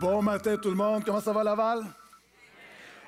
[0.00, 1.84] Bon matin tout le monde, comment ça va Laval?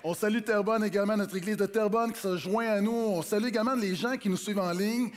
[0.05, 2.93] On salue Terrebonne également, notre église de Terrebonne qui se joint à nous.
[2.93, 5.11] On salue également les gens qui nous suivent en ligne.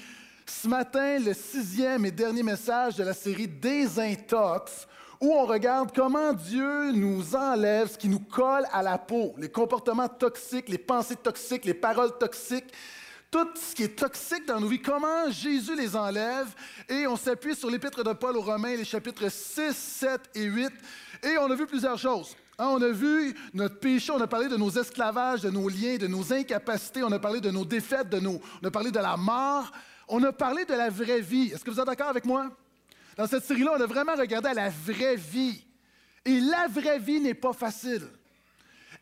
[0.46, 4.88] Ce matin, le sixième et dernier message de la série Désintox,
[5.19, 9.50] où on regarde comment Dieu nous enlève ce qui nous colle à la peau, les
[9.50, 12.71] comportements toxiques, les pensées toxiques, les paroles toxiques,
[13.30, 16.48] tout ce qui est toxique dans nos vies, comment Jésus les enlève.
[16.88, 20.71] Et on s'appuie sur l'épître de Paul aux Romains, les chapitres 6, 7 et 8.
[21.23, 22.36] Et on a vu plusieurs choses.
[22.57, 25.97] Hein, on a vu notre péché, on a parlé de nos esclavages, de nos liens,
[25.97, 29.00] de nos incapacités, on a parlé de nos défaites, de nos, on a parlé de
[29.00, 29.71] la mort,
[30.07, 31.51] on a parlé de la vraie vie.
[31.54, 32.50] Est-ce que vous êtes d'accord avec moi?
[33.17, 35.64] Dans cette série-là, on a vraiment regardé la vraie vie.
[36.23, 38.08] Et la vraie vie n'est pas facile.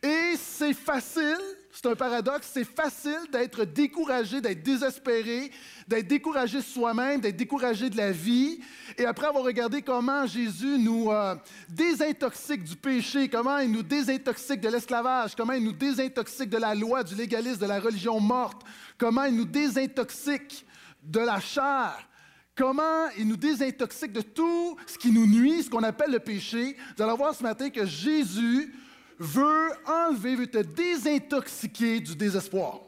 [0.02, 1.40] Et c'est facile,
[1.76, 5.50] c'est un paradoxe, c'est facile d'être découragé, d'être désespéré,
[5.88, 8.60] d'être découragé soi-même, d'être découragé de la vie.
[8.96, 11.34] Et après avoir regardé comment Jésus nous euh,
[11.68, 16.76] désintoxique du péché, comment il nous désintoxique de l'esclavage, comment il nous désintoxique de la
[16.76, 18.62] loi, du légalisme, de la religion morte,
[19.00, 20.68] comment il nous désintoxique
[21.02, 22.08] de la chair,
[22.56, 26.78] comment il nous désintoxique de tout ce qui nous nuit, ce qu'on appelle le péché.
[26.96, 28.76] Vous allez voir ce matin que Jésus
[29.20, 32.82] veut enlever, veut te désintoxiquer du désespoir.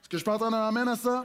[0.00, 1.24] Est-ce que je peux entendre un amène à ça?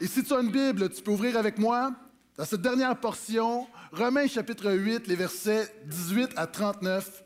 [0.00, 1.92] Et si tu as une Bible, tu peux ouvrir avec moi
[2.36, 7.22] dans cette dernière portion, Romains chapitre 8, les versets 18 à 39.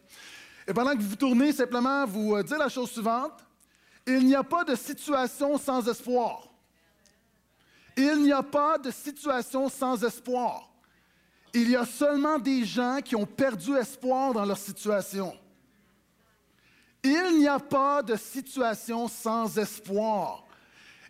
[0.66, 3.44] Et pendant que vous tournez, simplement vous euh, dire la chose suivante.
[4.06, 6.48] Il n'y a pas de situation sans espoir.
[7.96, 10.68] Il n'y a pas de situation sans espoir.
[11.52, 15.32] Il y a seulement des gens qui ont perdu espoir dans leur situation.
[17.04, 20.44] Il n'y a pas de situation sans espoir.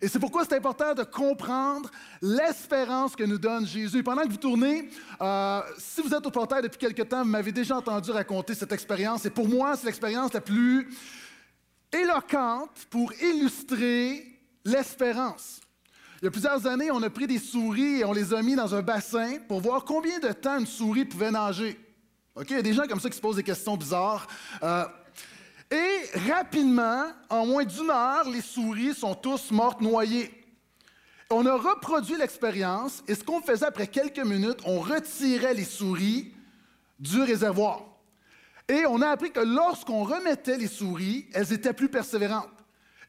[0.01, 1.89] Et c'est pourquoi c'est important de comprendre
[2.21, 4.03] l'espérance que nous donne Jésus.
[4.03, 4.89] pendant que vous tournez,
[5.21, 8.73] euh, si vous êtes au portail depuis quelque temps, vous m'avez déjà entendu raconter cette
[8.73, 9.25] expérience.
[9.25, 10.93] Et pour moi, c'est l'expérience la plus
[11.93, 15.61] éloquente pour illustrer l'espérance.
[16.21, 18.55] Il y a plusieurs années, on a pris des souris et on les a mis
[18.55, 21.79] dans un bassin pour voir combien de temps une souris pouvait nager.
[22.49, 24.27] Il y a des gens comme ça qui se posent des questions bizarres.
[24.61, 24.83] Euh,
[25.71, 30.31] et rapidement, en moins d'une heure, les souris sont tous mortes noyées.
[31.31, 36.31] On a reproduit l'expérience et ce qu'on faisait après quelques minutes, on retirait les souris
[36.99, 37.81] du réservoir.
[38.67, 42.49] Et on a appris que lorsqu'on remettait les souris, elles étaient plus persévérantes.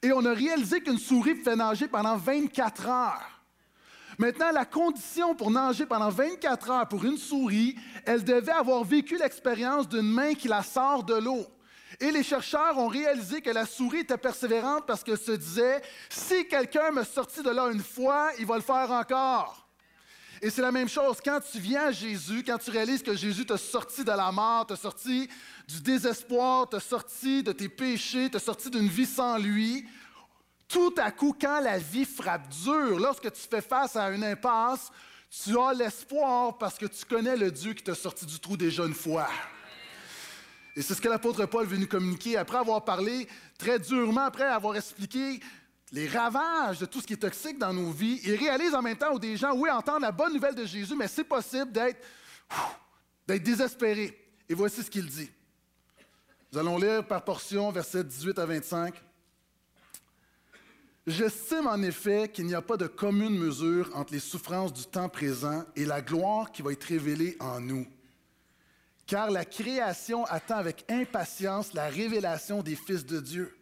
[0.02, 3.42] Et on a réalisé qu'une souris pouvait nager pendant 24 heures.
[4.18, 9.18] Maintenant, la condition pour nager pendant 24 heures pour une souris, elle devait avoir vécu
[9.18, 11.46] l'expérience d'une main qui la sort de l'eau.
[12.00, 15.80] Et les chercheurs ont réalisé que la souris était persévérante parce qu'elle se disait,
[16.10, 19.66] si quelqu'un me sortit de là une fois, il va le faire encore.
[20.42, 23.46] Et c'est la même chose quand tu viens à Jésus, quand tu réalises que Jésus
[23.46, 25.28] t'a sorti de la mort, t'a sorti
[25.66, 29.86] du désespoir, t'a sorti de tes péchés, t'a sorti d'une vie sans lui.
[30.68, 34.90] Tout à coup, quand la vie frappe dur, lorsque tu fais face à une impasse,
[35.30, 38.84] tu as l'espoir parce que tu connais le Dieu qui t'a sorti du trou déjà
[38.84, 39.28] une fois.
[40.76, 43.26] Et c'est ce que l'apôtre Paul veut nous communiquer après avoir parlé
[43.58, 45.40] très durement, après avoir expliqué
[45.90, 48.20] les ravages de tout ce qui est toxique dans nos vies.
[48.24, 50.94] Il réalise en même temps où des gens, oui, entendent la bonne nouvelle de Jésus,
[50.94, 52.04] mais c'est possible d'être,
[53.26, 54.22] d'être désespéré.
[54.50, 55.30] Et voici ce qu'il dit.
[56.52, 58.94] Nous allons lire par portion, versets 18 à 25.
[61.06, 65.08] J'estime en effet qu'il n'y a pas de commune mesure entre les souffrances du temps
[65.08, 67.86] présent et la gloire qui va être révélée en nous
[69.06, 73.56] car la création attend avec impatience la révélation des fils de Dieu.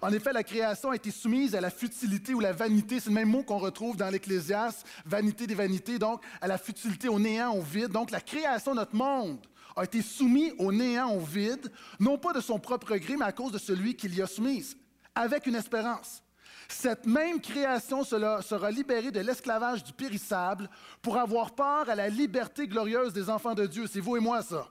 [0.00, 3.00] En effet, la création a été soumise à la futilité ou la vanité.
[3.00, 7.08] C'est le même mot qu'on retrouve dans l'Ecclésiaste, vanité des vanités, donc à la futilité,
[7.08, 7.88] au néant, au vide.
[7.88, 9.44] Donc la création de notre monde
[9.76, 13.32] a été soumise au néant, au vide, non pas de son propre gré, mais à
[13.32, 14.76] cause de celui qui l'y a soumise,
[15.14, 16.22] avec une espérance.
[16.68, 20.68] Cette même création sera libérée de l'esclavage du périssable
[21.00, 23.86] pour avoir part à la liberté glorieuse des enfants de Dieu.
[23.86, 24.68] C'est vous et moi ça.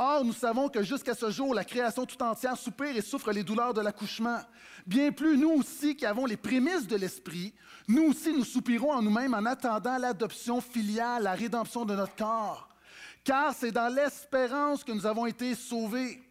[0.00, 3.42] Or, nous savons que jusqu'à ce jour, la création tout entière soupire et souffre les
[3.42, 4.38] douleurs de l'accouchement.
[4.86, 7.52] Bien plus, nous aussi qui avons les prémices de l'Esprit,
[7.88, 12.68] nous aussi nous soupirons en nous-mêmes en attendant l'adoption filiale, la rédemption de notre corps.
[13.24, 16.22] Car c'est dans l'espérance que nous avons été sauvés.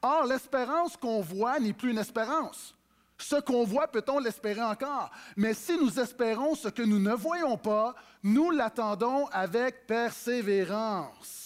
[0.00, 2.74] Or, l'espérance qu'on voit n'est plus une espérance.
[3.18, 5.10] Ce qu'on voit, peut-on l'espérer encore?
[5.36, 11.43] Mais si nous espérons ce que nous ne voyons pas, nous l'attendons avec persévérance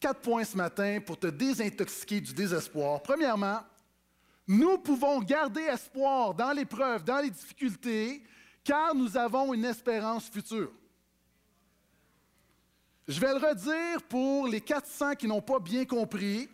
[0.00, 3.02] quatre points ce matin pour te désintoxiquer du désespoir.
[3.02, 3.60] Premièrement,
[4.46, 8.22] nous pouvons garder espoir dans l'épreuve, dans les difficultés,
[8.62, 10.70] car nous avons une espérance future.
[13.08, 16.48] Je vais le redire pour les 400 qui n'ont pas bien compris.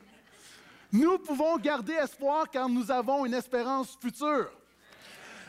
[0.91, 4.51] Nous pouvons garder espoir car nous avons une espérance future.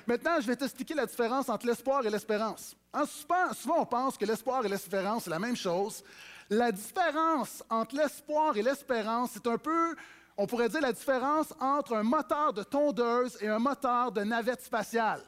[0.07, 2.75] Maintenant, je vais t'expliquer la différence entre l'espoir et l'espérance.
[2.93, 6.03] Hein, souvent, souvent, on pense que l'espoir et l'espérance, c'est la même chose.
[6.49, 9.95] La différence entre l'espoir et l'espérance, c'est un peu,
[10.37, 14.61] on pourrait dire, la différence entre un moteur de tondeuse et un moteur de navette
[14.61, 15.21] spatiale.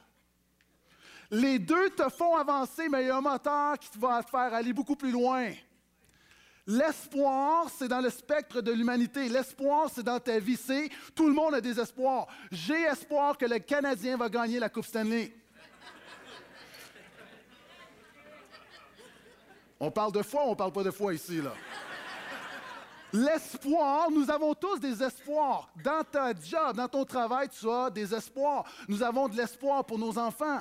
[1.32, 4.54] Les deux te font avancer, mais il y a un moteur qui va te faire
[4.54, 5.52] aller beaucoup plus loin.
[6.68, 9.30] L'espoir, c'est dans le spectre de l'humanité.
[9.30, 10.58] L'espoir, c'est dans ta vie.
[10.58, 12.28] C'est tout le monde a des espoirs.
[12.52, 15.32] J'ai espoir que le Canadien va gagner la Coupe Stanley.
[19.80, 21.54] On parle de foi ou on parle pas de foi ici, là?
[23.12, 25.69] L'espoir, nous avons tous des espoirs.
[25.83, 28.66] Dans ta job, dans ton travail, tu as des espoirs.
[28.88, 30.60] Nous avons de l'espoir pour nos enfants.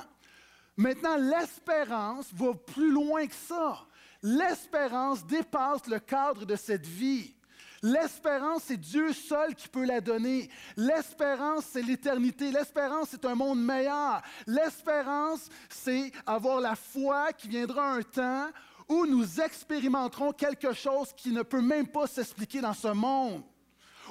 [0.77, 3.79] Maintenant, l'espérance va plus loin que ça.
[4.21, 7.33] L'espérance dépasse le cadre de cette vie.
[7.81, 10.49] L'espérance, c'est Dieu seul qui peut la donner.
[10.75, 12.51] L'espérance, c'est l'éternité.
[12.51, 14.21] L'espérance, c'est un monde meilleur.
[14.47, 18.47] L'espérance, c'est avoir la foi qui viendra un temps
[18.87, 23.43] où nous expérimenterons quelque chose qui ne peut même pas s'expliquer dans ce monde,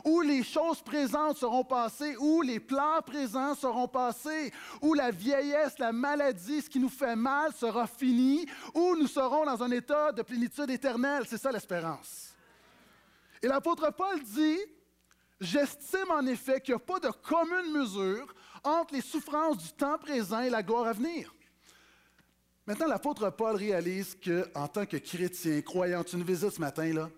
[0.05, 5.79] où les choses présentes seront passées, où les plans présents seront passés, où la vieillesse,
[5.79, 10.11] la maladie, ce qui nous fait mal sera fini, où nous serons dans un état
[10.12, 11.25] de plénitude éternelle.
[11.29, 12.35] C'est ça l'espérance.
[13.43, 14.59] Et l'apôtre Paul dit,
[15.41, 19.99] J'estime en effet qu'il n'y a pas de commune mesure entre les souffrances du temps
[19.99, 21.35] présent et la gloire à venir.
[22.66, 27.11] Maintenant, l'apôtre Paul réalise qu'en tant que chrétien, croyant, tu nous visites ce matin, là,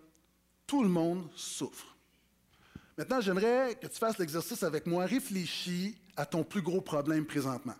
[0.66, 1.96] tout le monde souffre.
[2.98, 5.04] Maintenant, j'aimerais que tu fasses l'exercice avec moi.
[5.04, 7.76] Réfléchis à ton plus gros problème présentement.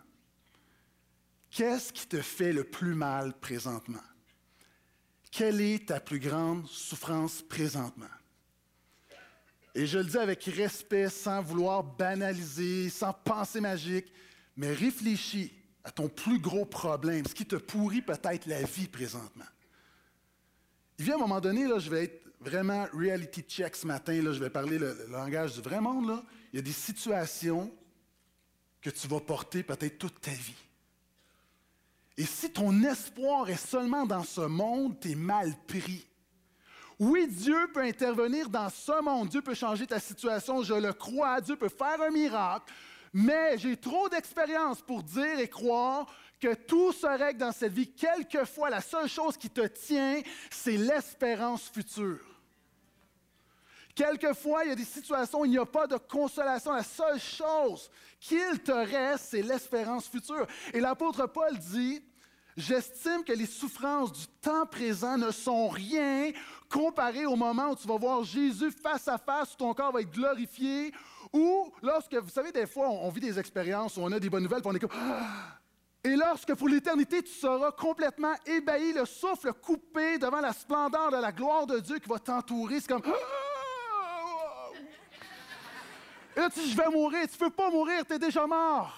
[1.51, 4.03] Qu'est-ce qui te fait le plus mal présentement?
[5.31, 8.07] Quelle est ta plus grande souffrance présentement?
[9.75, 14.13] Et je le dis avec respect, sans vouloir banaliser, sans pensée magique,
[14.57, 15.53] mais réfléchis
[15.87, 19.45] à ton plus gros problème, ce qui te pourrit peut-être la vie présentement.
[20.99, 24.33] Il vient un moment donné, là, je vais être vraiment reality check ce matin, là,
[24.33, 26.09] je vais parler le, langage du vrai monde.
[26.09, 26.25] Là.
[26.53, 27.73] Il y a des situations
[28.83, 30.57] que tu vas porter peut-être toute ta vie.
[32.17, 36.05] Et si ton espoir est seulement dans ce monde, tu es mal pris.
[36.99, 41.41] Oui, Dieu peut intervenir dans ce monde, Dieu peut changer ta situation, je le crois,
[41.41, 42.73] Dieu peut faire un miracle,
[43.13, 46.07] mais j'ai trop d'expérience pour dire et croire
[46.41, 47.91] que tout se règle dans cette vie.
[47.91, 50.21] Quelquefois, la seule chose qui te tient,
[50.51, 52.25] c'est l'espérance future.
[53.95, 56.73] Quelquefois, il y a des situations où il n'y a pas de consolation.
[56.73, 60.47] La seule chose qu'il te reste, c'est l'espérance future.
[60.75, 62.03] Et l'apôtre Paul dit,
[62.57, 66.33] J'estime que les souffrances du temps présent ne sont rien
[66.71, 70.01] comparé au moment où tu vas voir Jésus face à face, où ton corps va
[70.01, 70.91] être glorifié,
[71.37, 74.43] ou lorsque, vous savez, des fois, on, vit des expériences où on a des bonnes
[74.43, 74.91] nouvelles, puis on est comme...
[74.95, 75.59] Ah!
[76.05, 81.17] Et lorsque pour l'éternité, tu seras complètement ébahi, le souffle coupé devant la splendeur de
[81.17, 83.03] la gloire de Dieu qui va t'entourer, c'est comme...
[83.05, 83.47] Ah!
[86.37, 87.27] Et là, tu dis, je vais mourir.
[87.31, 88.95] Tu peux pas mourir, tu es déjà mort.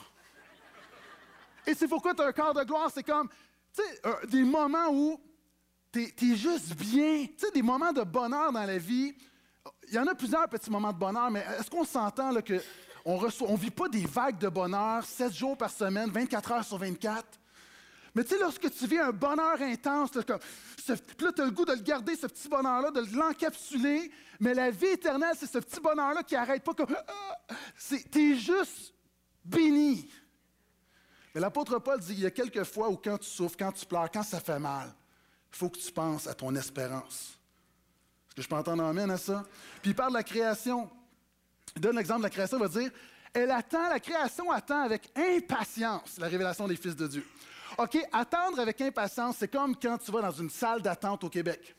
[1.65, 2.91] Et c'est pourquoi tu as un corps de gloire.
[2.93, 3.29] C'est comme,
[3.73, 5.21] tu sais, euh, des moments où
[5.93, 7.27] tu es, juste bien.
[7.27, 9.15] Tu sais, des moments de bonheur dans la vie.
[9.91, 12.61] Il y en a plusieurs petits moments de bonheur, mais est-ce qu'on s'entend que
[13.05, 16.77] on ne vit pas des vagues de bonheur 7 jours par semaine, 24 heures sur
[16.79, 17.25] 24?
[18.15, 20.41] Mais tu sais, lorsque tu vis un bonheur intense, là, comme,
[20.89, 24.11] là, tu as le goût de le garder, ce petit bonheur-là, de l'encapsuler,
[24.41, 26.95] mais la vie éternelle, c'est ce petit bonheur-là qui n'arrête pas comme.
[27.07, 27.55] Ah!
[28.11, 28.93] Tu es juste
[29.45, 30.11] béni.
[31.35, 33.87] Mais l'apôtre Paul dit il y a quelques fois où quand tu souffres, quand tu
[33.87, 34.93] pleures, quand ça fait mal,
[35.53, 37.38] il faut que tu penses à ton espérance.
[38.43, 39.45] Je peux entendre amène à ça?
[39.83, 40.89] Puis il parle de la création.
[41.75, 42.91] Il donne l'exemple de la création, il va dire
[43.33, 47.27] Elle attend, la création attend avec impatience la révélation des fils de Dieu.
[47.77, 51.75] OK, attendre avec impatience, c'est comme quand tu vas dans une salle d'attente au Québec.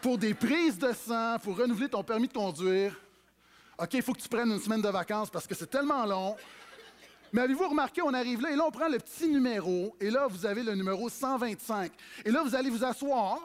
[0.00, 2.98] Pour des prises de sang, pour renouveler ton permis de conduire.
[3.78, 6.36] OK, il faut que tu prennes une semaine de vacances parce que c'est tellement long.
[7.32, 10.26] Mais avez-vous remarqué, on arrive là, et là, on prend le petit numéro, et là,
[10.26, 11.92] vous avez le numéro 125.
[12.24, 13.38] Et là, vous allez vous asseoir,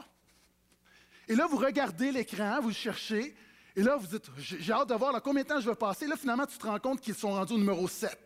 [1.28, 3.36] et là, vous regardez l'écran, vous cherchez,
[3.76, 6.08] et là, vous dites, j'ai hâte de voir combien de temps je vais passer.
[6.08, 8.18] Là, finalement, tu te rends compte qu'ils sont rendus au numéro 7.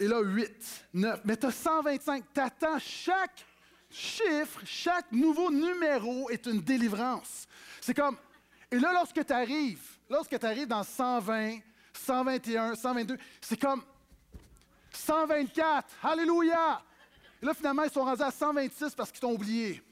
[0.00, 1.20] Et là, 8, 9.
[1.24, 2.24] Mais tu as 125.
[2.34, 3.46] Tu attends chaque
[3.88, 7.46] chiffre, chaque nouveau numéro est une délivrance.
[7.80, 8.16] C'est comme,
[8.72, 11.58] et là, lorsque tu arrives, lorsque tu arrives dans 120,
[11.92, 13.16] 121, 122.
[13.40, 13.82] C'est comme
[14.92, 15.86] 124.
[16.02, 16.82] Alléluia!
[17.40, 19.82] Et là, finalement, ils sont rendus à 126 parce qu'ils t'ont oublié.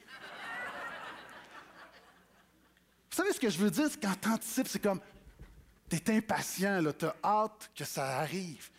[3.18, 3.88] Savez ce que je veux dire?
[3.90, 5.00] C'est quand t'anticipes, c'est comme,
[5.88, 8.70] t'es impatient, tu as hâte que ça arrive.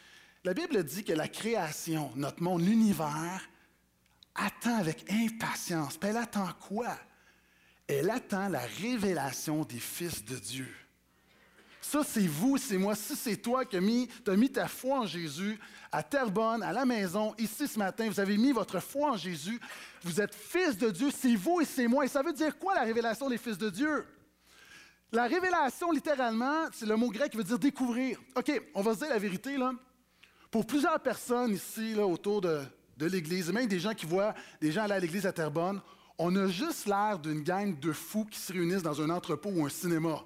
[0.46, 3.50] La Bible dit que la création, notre monde, l'univers,
[4.34, 5.98] attend avec impatience.
[5.98, 6.98] Puis elle attend quoi?
[7.88, 10.74] Elle attend la révélation des fils de Dieu.
[11.82, 12.96] Ça, c'est vous, c'est moi.
[12.96, 15.60] Si c'est toi qui as mis, as mis ta foi en Jésus,
[15.92, 19.60] à Terrebonne, à la maison, ici ce matin, vous avez mis votre foi en Jésus,
[20.04, 22.06] vous êtes fils de Dieu, c'est vous et c'est moi.
[22.06, 24.06] Et ça veut dire quoi la révélation des fils de Dieu?
[25.12, 28.20] La révélation, littéralement, c'est le mot grec qui veut dire découvrir.
[28.36, 29.58] OK, on va se dire la vérité.
[30.52, 32.62] Pour plusieurs personnes ici, autour de,
[33.00, 35.82] l'Église, même des gens qui voient des gens aller à l'Église à Terrebonne,
[36.18, 39.66] on a juste l'air d'une gang de fous qui se réunissent dans un entrepôt ou
[39.66, 40.24] un cinéma.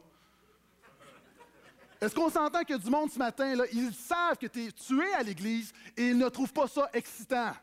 [2.01, 5.13] Est-ce qu'on s'entend a du monde ce matin, là, ils savent que tu es, tué
[5.13, 7.53] à l'Église et ils ne trouvent pas ça excitant?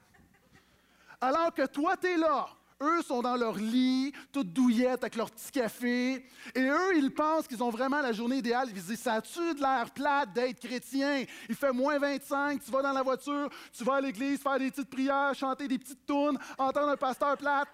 [1.20, 2.48] Alors que toi, tu es là.
[2.82, 6.24] Eux sont dans leur lit, toutes douillettes avec leur petit café.
[6.54, 8.68] Et eux, ils pensent qu'ils ont vraiment la journée idéale.
[8.72, 11.24] Ils se disent Ça a-tu de l'air plate d'être chrétien?
[11.48, 14.70] Il fait moins 25, tu vas dans la voiture, tu vas à l'église faire des
[14.70, 17.68] petites prières, chanter des petites tunes, entendre un pasteur plate.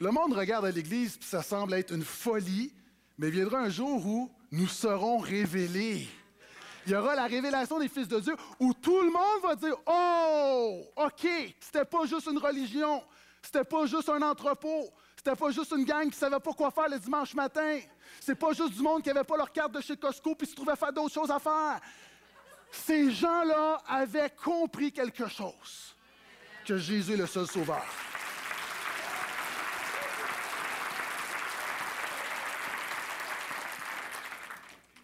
[0.00, 2.72] Le monde regarde à l'Église, puis ça semble être une folie,
[3.18, 6.08] mais viendra un jour où nous serons révélés.
[6.86, 9.74] Il y aura la révélation des fils de Dieu où tout le monde va dire
[9.86, 11.28] Oh, OK,
[11.60, 13.02] c'était pas juste une religion,
[13.42, 16.88] c'était pas juste un entrepôt, c'était pas juste une gang qui savait pas quoi faire
[16.88, 17.80] le dimanche matin,
[18.20, 20.54] c'est pas juste du monde qui avait pas leur carte de chez Costco puis se
[20.54, 21.80] trouvait faire d'autres choses à faire.
[22.72, 25.94] Ces gens-là avaient compris quelque chose
[26.64, 27.84] que Jésus est le seul sauveur.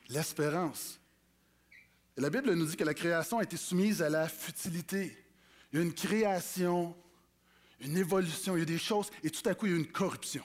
[0.09, 0.99] l'espérance.
[2.17, 5.17] La Bible nous dit que la création a été soumise à la futilité.
[5.73, 6.97] Il y a une création,
[7.81, 9.91] une évolution, il y a des choses, et tout à coup, il y a une
[9.91, 10.45] corruption.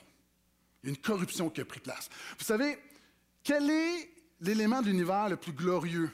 [0.83, 2.09] Il y a une corruption qui a pris place.
[2.37, 2.77] Vous savez,
[3.43, 4.09] quel est
[4.41, 6.11] l'élément de l'univers le plus glorieux,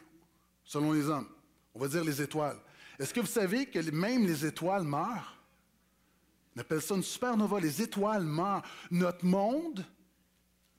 [0.63, 1.27] selon les hommes?
[1.73, 2.59] On va dire les étoiles.
[2.99, 5.37] Est-ce que vous savez que même les étoiles meurent?
[6.55, 7.59] On appelle ça une supernova.
[7.59, 8.63] Les étoiles meurent.
[8.89, 9.85] Notre monde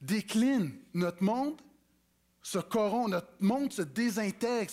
[0.00, 0.72] décline.
[0.92, 1.60] Notre monde
[2.48, 4.70] se corrompt, notre monde se désintègre,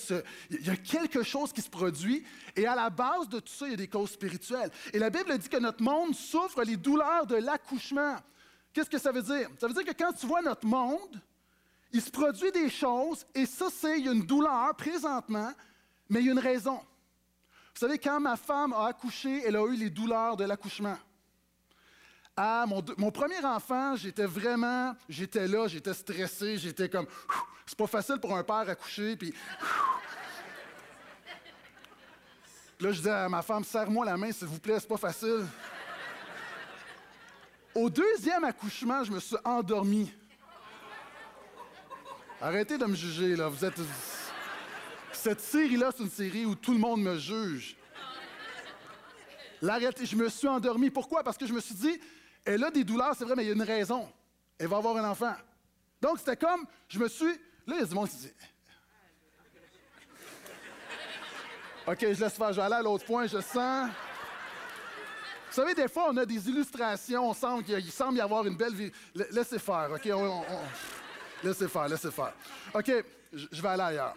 [0.49, 2.23] il y a quelque chose qui se produit,
[2.55, 4.71] et à la base de tout ça, il y a des causes spirituelles.
[4.93, 8.15] Et la Bible dit que notre monde souffre les douleurs de l'accouchement.
[8.71, 9.49] Qu'est-ce que ça veut dire?
[9.59, 11.21] Ça veut dire que quand tu vois notre monde,
[11.91, 15.51] il se produit des choses, et ça, c'est, il y a une douleur présentement,
[16.07, 16.77] mais il y a une raison.
[16.77, 20.97] Vous savez, quand ma femme a accouché, elle a eu les douleurs de l'accouchement.
[22.37, 27.07] Ah, mon, mon, premier enfant, j'étais vraiment, j'étais là, j'étais stressé, j'étais comme,
[27.65, 29.33] c'est pas facile pour un père à coucher, puis.
[32.81, 35.45] Là, je disais à ma femme, serre-moi la main, s'il vous plaît, c'est pas facile.
[37.73, 40.13] Au deuxième accouchement, je me suis endormi.
[42.41, 43.47] Arrêtez de me juger, là.
[43.47, 43.79] Vous êtes.
[45.13, 47.77] Cette série-là, c'est une série où tout le monde me juge.
[49.61, 50.89] L'arrêter, je me suis endormi.
[50.89, 51.23] Pourquoi?
[51.23, 51.99] Parce que je me suis dit,
[52.45, 54.07] elle a des douleurs, c'est vrai, mais il y a une raison.
[54.57, 55.33] Elle va avoir un enfant.
[55.99, 57.33] Donc, c'était comme, je me suis.
[57.65, 58.31] Là, il y a du monde qui dit.
[61.87, 63.89] OK, je laisse faire, je vais aller à l'autre point, je sens.
[65.49, 68.57] Vous savez, des fois, on a des illustrations, on semble qu'il semble y avoir une
[68.57, 68.91] belle vie.
[69.31, 70.09] Laissez faire, OK?
[71.43, 72.33] Laissez faire, laissez faire.
[72.73, 72.91] OK,
[73.31, 74.15] je vais aller ailleurs.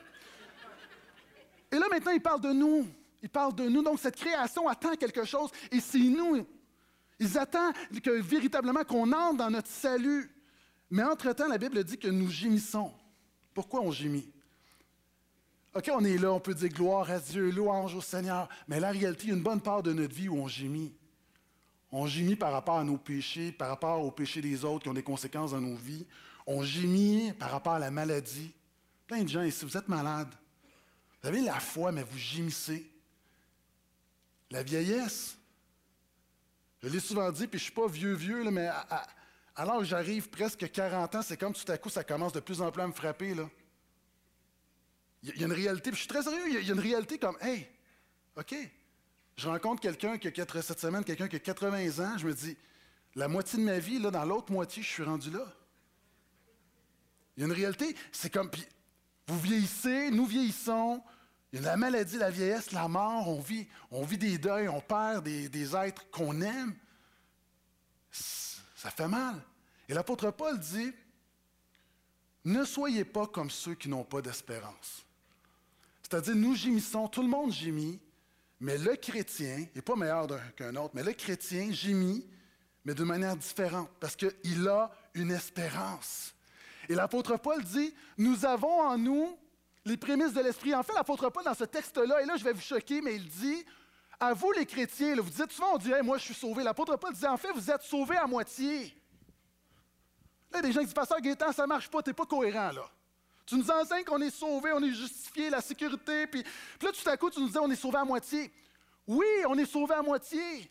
[1.70, 2.88] Et là, maintenant, il parle de nous.
[3.22, 3.82] Il parle de nous.
[3.82, 5.50] Donc, cette création attend quelque chose.
[5.70, 6.46] Et c'est nous
[7.18, 10.30] ils attendent véritablement qu'on entre dans notre salut.
[10.90, 12.92] Mais entre-temps, la Bible dit que nous gémissons.
[13.52, 14.30] Pourquoi on gémit?
[15.74, 18.90] OK, on est là, on peut dire gloire à Dieu, louange au Seigneur, mais la
[18.90, 20.92] réalité, il y a une bonne part de notre vie où on gémit.
[21.90, 24.94] On gémit par rapport à nos péchés, par rapport aux péchés des autres qui ont
[24.94, 26.06] des conséquences dans nos vies.
[26.46, 28.52] On gémit par rapport à la maladie.
[29.06, 30.34] Plein de gens ici, vous êtes malades.
[31.22, 32.90] Vous avez la foi, mais vous gémissez.
[34.50, 35.37] La vieillesse,
[36.82, 38.68] je l'ai souvent dit, puis je ne suis pas vieux, vieux, mais
[39.56, 42.62] alors que j'arrive presque 40 ans, c'est comme tout à coup, ça commence de plus
[42.62, 43.34] en plus à me frapper.
[43.34, 43.48] Là.
[45.22, 47.18] Il y a une réalité, puis je suis très sérieux, il y a une réalité
[47.18, 47.68] comme, hey,
[48.36, 48.54] OK,
[49.36, 52.56] je rencontre quelqu'un qui a cette semaine, quelqu'un qui a 80 ans, je me dis,
[53.14, 55.44] la moitié de ma vie, là, dans l'autre moitié, je suis rendu là.
[57.36, 58.64] Il y a une réalité, c'est comme, puis
[59.26, 61.02] vous vieillissez, nous vieillissons,
[61.52, 64.68] il y a la maladie, la vieillesse, la mort, on vit, on vit des deuils,
[64.68, 66.74] on perd des, êtres qu'on aime.
[68.10, 69.34] Ça fait mal.
[69.88, 70.92] Et l'apôtre Paul dit,
[72.44, 75.04] ne soyez pas comme ceux qui n'ont pas d'espérance.
[76.02, 78.00] C'est-à-dire, nous gémissons, tout le monde gémit,
[78.60, 82.26] Mais le chrétien n'est pas meilleur qu'un autre, mais le chrétien gémit,
[82.84, 86.34] mais de manière différente, parce qu'il a une espérance.
[86.88, 89.38] Et l'apôtre Paul dit, nous avons en nous
[89.88, 90.74] les prémices de l'Esprit.
[90.74, 93.28] En fait, l'apôtre Paul, dans ce texte-là, et là, je vais vous choquer, mais il
[93.28, 93.64] dit,
[94.20, 96.62] à vous les chrétiens, vous dites souvent, on dirait, moi, je suis sauvé.
[96.62, 98.94] L'apôtre Paul dit, en fait, vous êtes sauvés à moitié.
[100.50, 102.72] Là, des gens qui disent, Pasteur Gaétan, ça ne marche pas, tu n'es pas cohérent,
[102.72, 102.88] là.
[103.46, 106.44] Tu nous enseignes qu'on est sauvé, on est justifié, la sécurité, puis
[106.82, 108.52] là, tout à coup, tu nous dis, on est sauvé à moitié.
[109.06, 110.70] Oui, on est sauvé à moitié.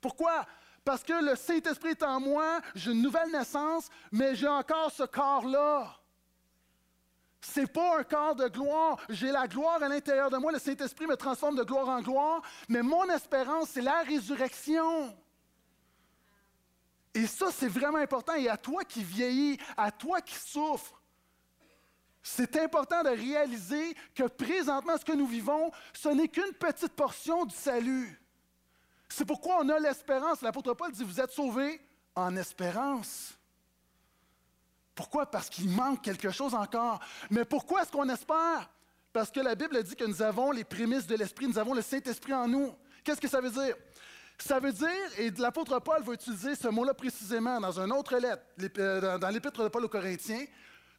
[0.00, 0.46] Pourquoi?
[0.82, 5.02] Parce que le Saint-Esprit est en moi, j'ai une nouvelle naissance, mais j'ai encore ce
[5.02, 5.94] corps-là.
[7.52, 8.98] Ce n'est pas un corps de gloire.
[9.08, 10.50] J'ai la gloire à l'intérieur de moi.
[10.50, 12.42] Le Saint-Esprit me transforme de gloire en gloire.
[12.68, 15.16] Mais mon espérance, c'est la résurrection.
[17.14, 18.34] Et ça, c'est vraiment important.
[18.34, 21.00] Et à toi qui vieillis, à toi qui souffres,
[22.22, 27.44] c'est important de réaliser que présentement, ce que nous vivons, ce n'est qu'une petite portion
[27.44, 28.20] du salut.
[29.08, 30.42] C'est pourquoi on a l'espérance.
[30.42, 31.80] L'apôtre Paul dit, vous êtes sauvés
[32.16, 33.35] en espérance.
[34.96, 35.30] Pourquoi?
[35.30, 36.98] Parce qu'il manque quelque chose encore.
[37.30, 38.68] Mais pourquoi est-ce qu'on espère?
[39.12, 41.82] Parce que la Bible dit que nous avons les prémices de l'Esprit, nous avons le
[41.82, 42.74] Saint-Esprit en nous.
[43.04, 43.76] Qu'est-ce que ça veut dire?
[44.38, 44.88] Ça veut dire,
[45.18, 48.42] et l'apôtre Paul va utiliser ce mot-là précisément dans une autre lettre,
[48.78, 50.44] euh, dans l'épître de Paul aux Corinthiens,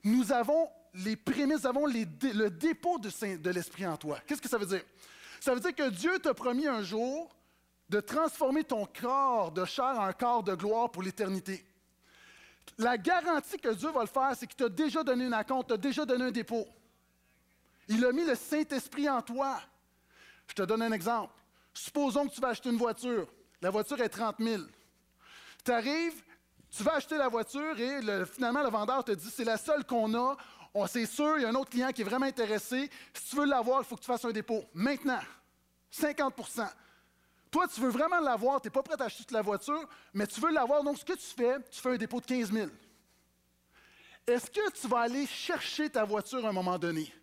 [0.03, 4.19] nous avons les prémices, nous avons le dépôt de, de l'Esprit en toi.
[4.25, 4.83] Qu'est-ce que ça veut dire?
[5.39, 7.35] Ça veut dire que Dieu t'a promis un jour
[7.89, 11.63] de transformer ton corps de chair en corps de gloire pour l'éternité.
[12.77, 15.77] La garantie que Dieu va le faire, c'est qu'il t'a déjà donné une acompte, t'a
[15.77, 16.67] déjà donné un dépôt.
[17.87, 19.59] Il a mis le Saint-Esprit en toi.
[20.47, 21.33] Je te donne un exemple.
[21.73, 23.27] Supposons que tu vas acheter une voiture.
[23.61, 24.63] La voiture est 30 000.
[25.63, 26.23] Tu arrives,
[26.69, 30.13] tu vas acheter la voiture et finalement le vendeur te dit c'est la seule qu'on
[30.15, 30.37] a.
[30.73, 32.89] On c'est sûr, il y a un autre client qui est vraiment intéressé.
[33.13, 34.63] Si tu veux l'avoir, il faut que tu fasses un dépôt.
[34.73, 35.19] Maintenant,
[35.89, 36.33] 50
[37.51, 40.39] toi, tu veux vraiment l'avoir, tu n'es pas prêt à acheter la voiture, mais tu
[40.39, 40.83] veux l'avoir.
[40.83, 42.67] Donc, ce que tu fais, tu fais un dépôt de 15 000.
[44.27, 47.13] Est-ce que tu vas aller chercher ta voiture à un moment donné?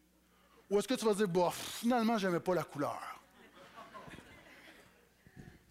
[0.70, 2.98] Ou est-ce que tu vas dire, bof, finalement, je n'aimais pas la couleur?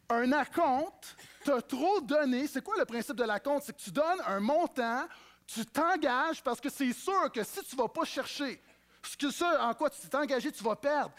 [0.10, 2.48] Un acompte, tu as trop donné.
[2.48, 3.63] C'est quoi le principe de l'acompte?
[3.66, 5.08] C'est que tu donnes un montant,
[5.48, 8.62] tu t'engages parce que c'est sûr que si tu ne vas pas chercher
[9.02, 11.13] ce que ça en quoi tu t'es engagé, tu vas perdre.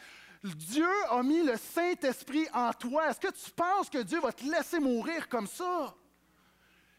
[0.45, 3.09] Dieu a mis le Saint-Esprit en toi.
[3.09, 5.95] Est-ce que tu penses que Dieu va te laisser mourir comme ça?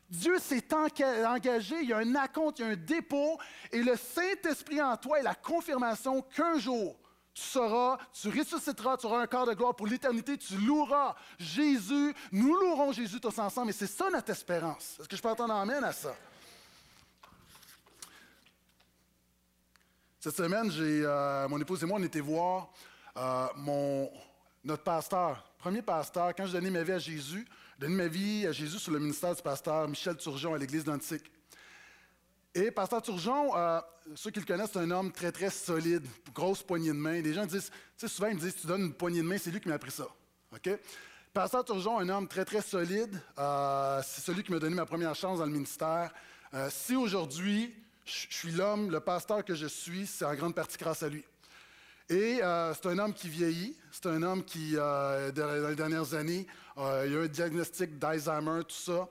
[0.10, 3.40] Dieu s'est engagé, il y a un acompte, il y a un dépôt,
[3.72, 6.96] et le Saint-Esprit en toi est la confirmation qu'un jour,
[7.34, 12.14] tu seras, tu ressusciteras, tu auras un corps de gloire pour l'éternité, tu loueras Jésus,
[12.32, 14.98] nous louerons Jésus tous ensemble, et c'est ça notre espérance.
[15.00, 16.16] Est-ce que je peux entendre amène à ça?
[20.20, 22.70] Cette semaine, euh, mon épouse et moi, on était voir
[23.18, 24.12] euh, mon,
[24.64, 27.48] notre pasteur, premier pasteur, quand je donnais ma vie à Jésus,
[27.80, 31.32] donnais ma vie à Jésus sous le ministère du pasteur Michel Turgeon à l'église d'Antique.
[32.54, 33.80] Et pasteur Turgeon, euh,
[34.16, 37.22] ceux qui le connaissent, c'est un homme très, très solide, grosse poignée de main.
[37.22, 39.38] Les gens disent, tu sais, souvent ils me disent, tu donnes une poignée de main,
[39.38, 40.08] c'est lui qui m'a appris ça.
[40.54, 40.70] OK?
[41.34, 45.16] Pasteur Turgeon, un homme très, très solide, euh, c'est celui qui m'a donné ma première
[45.16, 46.14] chance dans le ministère.
[46.70, 47.74] si aujourd'hui,
[48.06, 51.26] je suis l'homme, le pasteur que je suis, c'est en grande partie grâce à lui.
[52.10, 53.76] Et euh, c'est un homme qui vieillit.
[53.92, 56.46] C'est un homme qui, euh, dans les dernières années,
[56.78, 59.10] euh, il a eu un diagnostic d'Alzheimer, tout ça.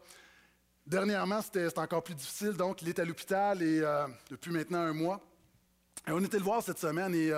[0.86, 3.82] Dernièrement, c'était encore plus difficile, donc il est à l'hôpital et
[4.28, 5.18] depuis maintenant un mois.
[6.06, 7.32] Et on était le voir cette semaine et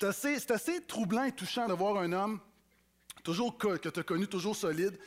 [0.00, 2.40] c'est assez, troublant et touchant de voir un homme
[3.22, 4.98] toujours que, tu as connu, toujours solide,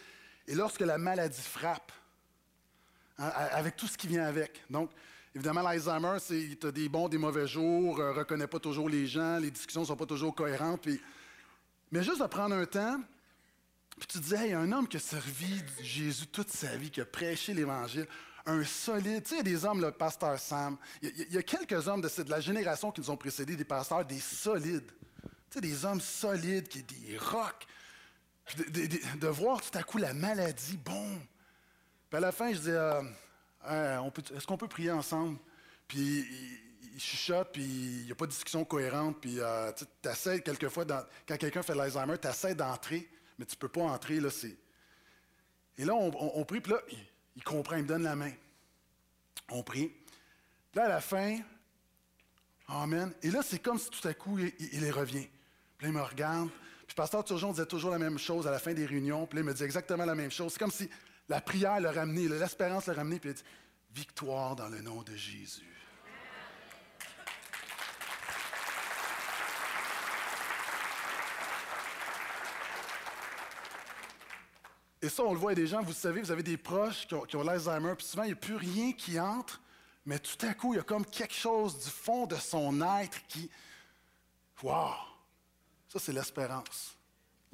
[0.47, 1.91] et lorsque la maladie frappe,
[3.17, 4.62] hein, avec tout ce qui vient avec.
[4.69, 4.91] Donc,
[5.36, 9.38] Évidemment, l'Alzheimer, c'est as des bons, des mauvais jours, euh, reconnaît pas toujours les gens,
[9.38, 10.88] les discussions sont pas toujours cohérentes.
[11.91, 13.02] Mais juste de prendre un temps,
[14.00, 16.78] puis tu te dis, il y a un homme qui a servi Jésus toute sa
[16.78, 18.08] vie, qui a prêché l'Évangile,
[18.45, 19.24] un solide.
[19.24, 22.02] Tu sais, il y a des hommes, le pasteur Sam, il y, a, quelques hommes
[22.02, 24.89] de, de, la génération qui nous ont précédés, des pasteurs, des solides.
[25.21, 27.67] Tu sais, des hommes solides, qui, des rocs.
[28.56, 31.19] De, voir tout à coup la maladie, bon.
[32.10, 33.02] Puis à la fin, je dis, euh,
[33.67, 35.38] est-ce qu'on peut prier ensemble?
[35.88, 36.25] Puis
[36.93, 40.86] il, chuchote, puis il n'y a pas de discussion cohérente, puis euh, tu essaies quelquefois,
[40.86, 44.21] quand quelqu'un fait l'Alzheimer, tu essaies d'entrer, mais tu ne peux pas entrer.
[44.21, 44.30] Là,
[45.78, 46.80] Et là, on, prie, puis là,
[47.36, 48.32] il, comprend, il me donne la main.
[49.49, 49.91] On prie.
[50.73, 51.38] Là, à la fin,
[52.67, 53.13] Amen.
[53.21, 55.28] Et là, c'est comme si tout à coup, il, il revient.
[55.78, 56.49] Puis là, il me regarde.
[56.88, 59.25] Puis Pasteur Turgeon disait toujours la même chose à la fin des réunions.
[59.25, 60.54] Puis là, il me dit exactement la même chose.
[60.54, 60.89] C'est comme si
[61.27, 63.43] la prière l'a ramené, l'espérance l'a ramené, puis il a dit
[63.91, 65.71] Victoire dans le nom de Jésus.
[75.01, 77.13] Et ça, on le voit, il des gens, vous savez, vous avez des proches qui
[77.13, 79.61] ont, ont l'Alzheimer, puis souvent, il n'y a plus rien qui entre,
[80.05, 83.25] mais tout à coup, il y a comme quelque chose du fond de son être
[83.27, 83.49] qui.
[84.61, 84.93] Waouh!
[85.88, 86.97] Ça, c'est l'espérance.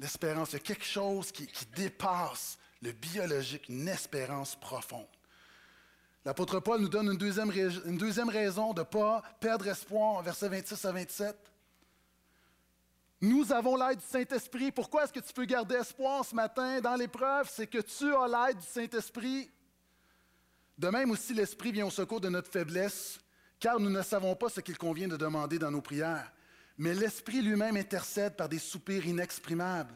[0.00, 5.06] L'espérance, il y a quelque chose qui dépasse le biologique, une espérance profonde.
[6.24, 10.92] L'apôtre Paul nous donne une deuxième, raison de ne pas perdre espoir, versets 26 à
[10.92, 11.36] 27.
[13.22, 14.72] Nous avons l'aide du Saint-Esprit.
[14.72, 17.48] Pourquoi est-ce que tu peux garder espoir ce matin dans l'épreuve?
[17.50, 19.48] C'est que tu as l'aide du Saint-Esprit.
[20.78, 23.18] De même aussi, l'Esprit vient au secours de notre faiblesse,
[23.60, 26.32] car nous ne savons pas ce qu'il convient de demander dans nos prières.
[26.78, 29.94] Mais l'Esprit lui-même intercède par des soupirs inexprimables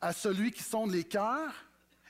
[0.00, 1.52] à celui qui sonde les cœurs.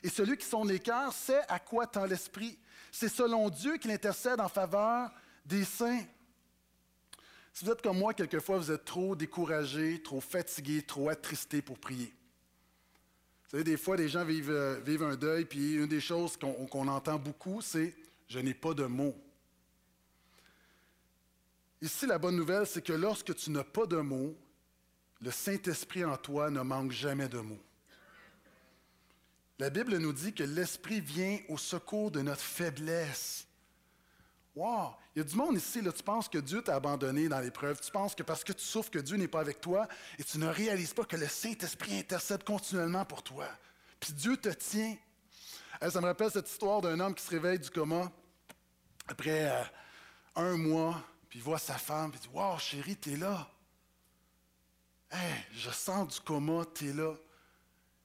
[0.03, 2.59] Et celui qui sonde les cœurs sait à quoi tend l'Esprit
[2.93, 5.09] c'est selon Dieu qu'il intercède en faveur
[5.43, 6.03] des saints.
[7.51, 11.79] Si vous êtes comme moi, quelquefois, vous êtes trop découragé, trop fatigué, trop attristé pour
[11.79, 12.13] prier.
[13.45, 16.87] Vous savez, des fois, les gens vivent, euh, un deuil, puis une des choses qu'on
[16.87, 17.95] entend beaucoup, c'est
[18.27, 19.15] Je n'ai pas de mots.
[21.81, 24.37] Ici, la bonne nouvelle, c'est que lorsque tu n'as pas de mots,
[25.19, 27.61] le Saint-Esprit en toi ne manque jamais de mots.
[29.59, 33.47] La Bible nous dit que l'Esprit vient au secours de notre faiblesse.
[34.55, 34.95] Wow!
[35.15, 37.79] Il y a du monde ici, tu penses que Dieu t'a abandonné dans l'épreuve.
[37.79, 39.87] Tu penses que parce que tu souffres, que Dieu n'est pas avec toi
[40.17, 43.47] et tu ne réalises pas que le Saint-Esprit intercède continuellement pour toi.
[43.99, 44.95] Puis Dieu te tient.
[45.81, 48.11] ça me rappelle cette histoire d'un homme qui se réveille du coma
[49.07, 49.63] après euh,
[50.35, 53.47] un mois, puis voit sa femme, puis dit Wow, chérie, t'es là.
[55.11, 57.13] Hey, je sens du coma, t'es là.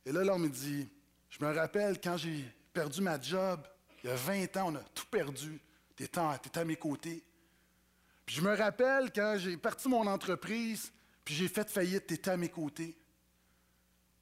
[0.05, 0.89] Et là, l'homme me dit
[1.31, 3.67] je me rappelle quand j'ai perdu ma job,
[4.03, 5.61] il y a 20 ans, on a tout perdu.
[5.97, 7.25] Tu étais, à mes côtés.
[8.25, 10.93] Puis je me rappelle quand j'ai parti mon entreprise,
[11.25, 12.97] puis j'ai fait faillite, tu étais à mes côtés.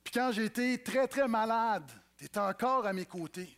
[0.02, 3.54] Puis quand j'ai été très, très malade, tu étais encore à mes côtés.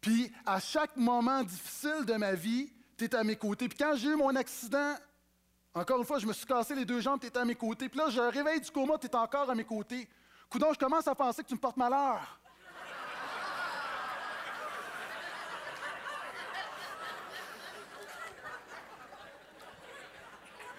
[0.00, 3.68] Puis à chaque moment difficile de ma vie, tu étais à mes côtés.
[3.68, 4.94] Puis quand j'ai eu mon accident,
[5.74, 7.88] encore une fois, je me suis cassé les deux jambes, tu étais à mes côtés.
[7.88, 10.08] Puis là, je réveille du coma, tu étais encore à mes côtés.
[10.52, 12.20] Coudon, je commence à penser que tu me portes malheur.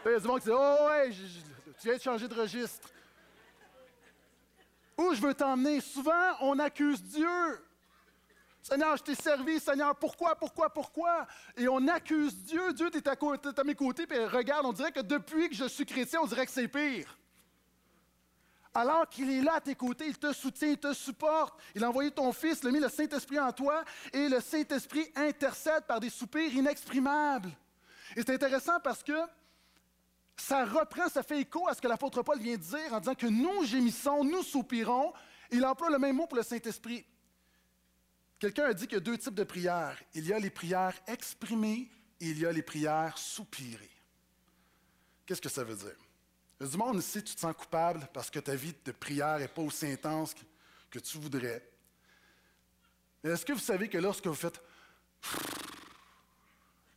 [0.06, 2.88] Il y a du monde qui dit Oh, ouais, tu viens de changer de registre.
[4.96, 5.82] Où je veux t'emmener?
[5.82, 7.66] Souvent, on accuse Dieu.
[8.62, 11.26] Seigneur, je t'ai servi, Seigneur, pourquoi, pourquoi, pourquoi?
[11.58, 12.74] Et on accuse Dieu.
[12.74, 13.18] Dieu, tu es, à
[13.64, 16.52] mes côtés, puis regarde, on dirait que depuis que je suis chrétien, on dirait que
[16.52, 17.18] c'est pire.
[18.74, 21.60] Alors qu'il est là à tes côtés, il te soutient, il te supporte.
[21.76, 25.12] Il a envoyé ton Fils, il a mis le Saint-Esprit en toi, et le Saint-Esprit
[25.16, 27.52] intercède par des soupirs inexprimables.
[28.16, 29.18] Et c'est intéressant parce que
[30.36, 33.16] ça reprend, ça fait écho à ce que l'apôtre Paul vient de dire en disant
[33.16, 35.14] que nous gémissons, nous soupirons.
[35.52, 37.06] Il emploie le même mot pour le Saint-Esprit.
[38.40, 40.02] Quelqu'un a dit qu'il y a deux types de prières.
[40.16, 43.90] Il y a les prières exprimées et il y a les prières soupirées.
[45.26, 45.96] Qu'est-ce que ça veut dire?
[46.70, 49.62] Du monde ici, tu te sens coupable parce que ta vie de prière n'est pas
[49.62, 50.34] aussi intense
[50.90, 51.62] que, tu voudrais.
[53.22, 54.62] Est-ce que vous savez que lorsque vous faites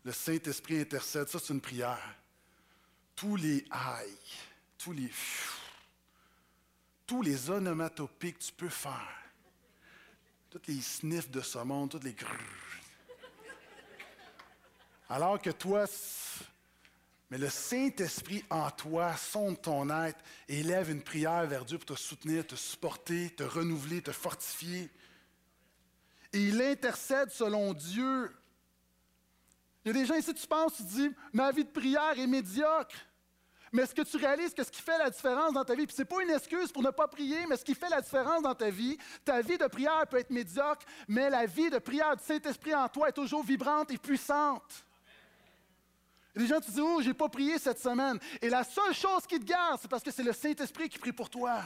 [0.04, 2.14] le Saint-Esprit intercède, ça c'est une prière.
[3.16, 4.18] Tous les aïe,
[4.78, 5.10] tous les
[7.06, 9.16] tous les onomatopées que tu peux faire,
[10.50, 12.14] tous les sniffs de ce monde, tous les
[15.08, 15.86] Alors que toi,
[17.30, 21.96] mais le Saint-Esprit en toi sonde ton être et élève une prière vers Dieu pour
[21.96, 24.90] te soutenir, te supporter, te renouveler, te fortifier.
[26.32, 28.30] Et il intercède selon Dieu.
[29.84, 32.26] Il y a des gens ici, tu penses, tu dis, ma vie de prière est
[32.26, 32.96] médiocre.
[33.72, 35.94] Mais est-ce que tu réalises que ce qui fait la différence dans ta vie, puis
[35.96, 38.42] ce n'est pas une excuse pour ne pas prier, mais ce qui fait la différence
[38.42, 42.16] dans ta vie, ta vie de prière peut être médiocre, mais la vie de prière
[42.16, 44.86] du Saint-Esprit en toi est toujours vibrante et puissante.
[46.36, 48.18] Les gens te disent, oh, j'ai pas prié cette semaine.
[48.42, 51.12] Et la seule chose qui te garde, c'est parce que c'est le Saint-Esprit qui prie
[51.12, 51.62] pour toi.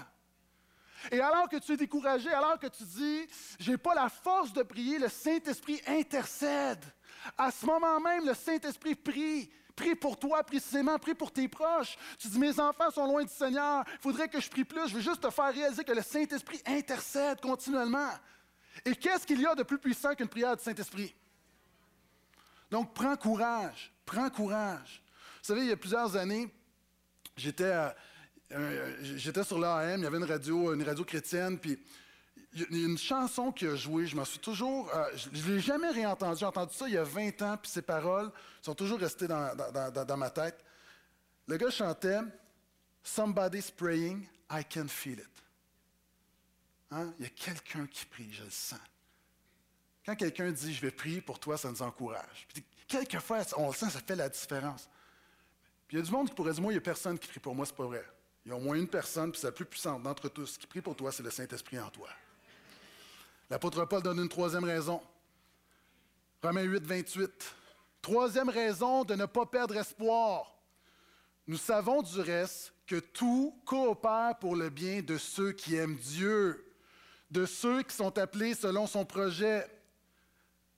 [1.11, 3.27] Et alors que tu es découragé, alors que tu dis,
[3.59, 6.85] j'ai pas la force de prier, le Saint-Esprit intercède.
[7.37, 9.51] À ce moment même, le Saint-Esprit prie.
[9.75, 11.97] Prie pour toi précisément, prie pour tes proches.
[12.19, 14.89] Tu dis, mes enfants sont loin du Seigneur, il faudrait que je prie plus.
[14.89, 18.11] Je veux juste te faire réaliser que le Saint-Esprit intercède continuellement.
[18.85, 21.15] Et qu'est-ce qu'il y a de plus puissant qu'une prière du Saint-Esprit?
[22.71, 23.93] Donc, prends courage.
[24.11, 25.01] Prends courage.
[25.41, 26.53] Vous savez, il y a plusieurs années,
[27.37, 27.73] j'étais,
[29.45, 31.79] sur l'AM, il y avait une radio, chrétienne, puis
[32.55, 34.93] il y a une chanson qui a joué, je m'en suis toujours.
[34.93, 36.41] Euh, je ne l'ai jamais réentendu.
[36.41, 40.17] J'ai entendu ça il y a 20 ans, puis ces paroles sont toujours restées dans,
[40.17, 40.59] ma tête.
[41.47, 42.19] Le gars chantait
[43.05, 45.43] Somebody's praying, I can feel it.
[46.91, 47.15] Hein?
[47.21, 48.81] Il y a quelqu'un qui prie, je le sens.
[50.05, 52.49] Quand quelqu'un dit je vais prier pour toi, ça nous encourage.
[52.91, 54.89] Quelquefois, on le sent, ça fait la différence.
[55.87, 57.29] Puis il y a du monde qui pourrait dire moi, il n'y a personne qui
[57.29, 58.05] prie pour moi, c'est pas vrai.
[58.45, 60.67] Il y a au moins une personne, puis c'est la plus puissante d'entre tous, qui
[60.67, 62.09] prie pour toi, c'est le Saint-Esprit en toi.
[63.49, 65.01] L'apôtre Paul donne une troisième raison.
[66.43, 67.55] Romains 8, 28.
[68.01, 70.57] Troisième raison de ne pas perdre espoir.
[71.47, 76.65] Nous savons du reste que tout coopère pour le bien de ceux qui aiment Dieu,
[77.31, 79.67] de ceux qui sont appelés selon son projet.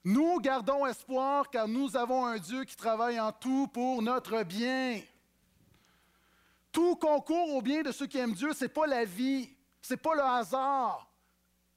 [0.04, 5.00] Nous gardons espoir car nous avons un Dieu qui travaille en tout pour notre bien.
[6.72, 9.48] Tout concourt au bien de ceux qui aiment Dieu, ce n'est pas la vie,
[9.80, 11.08] ce n'est pas le hasard,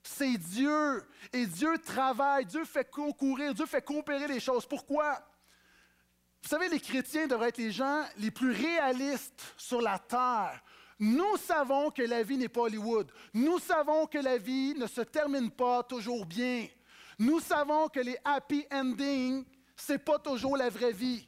[0.01, 1.05] c'est Dieu.
[1.33, 4.65] Et Dieu travaille, Dieu fait concourir, Dieu fait coopérer les choses.
[4.65, 5.19] Pourquoi?
[6.41, 10.63] Vous savez, les chrétiens devraient être les gens les plus réalistes sur la terre.
[10.97, 13.11] Nous savons que la vie n'est pas Hollywood.
[13.33, 16.67] Nous savons que la vie ne se termine pas toujours bien.
[17.17, 21.27] Nous savons que les happy endings, ce n'est pas toujours la vraie vie.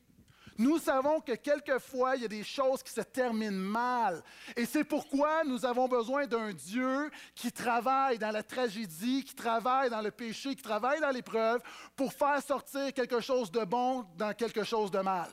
[0.57, 4.23] Nous savons que quelquefois, il y a des choses qui se terminent mal.
[4.55, 9.91] Et c'est pourquoi nous avons besoin d'un Dieu qui travaille dans la tragédie, qui travaille
[9.91, 11.61] dans le péché, qui travaille dans l'épreuve
[11.95, 15.29] pour faire sortir quelque chose de bon dans quelque chose de mal.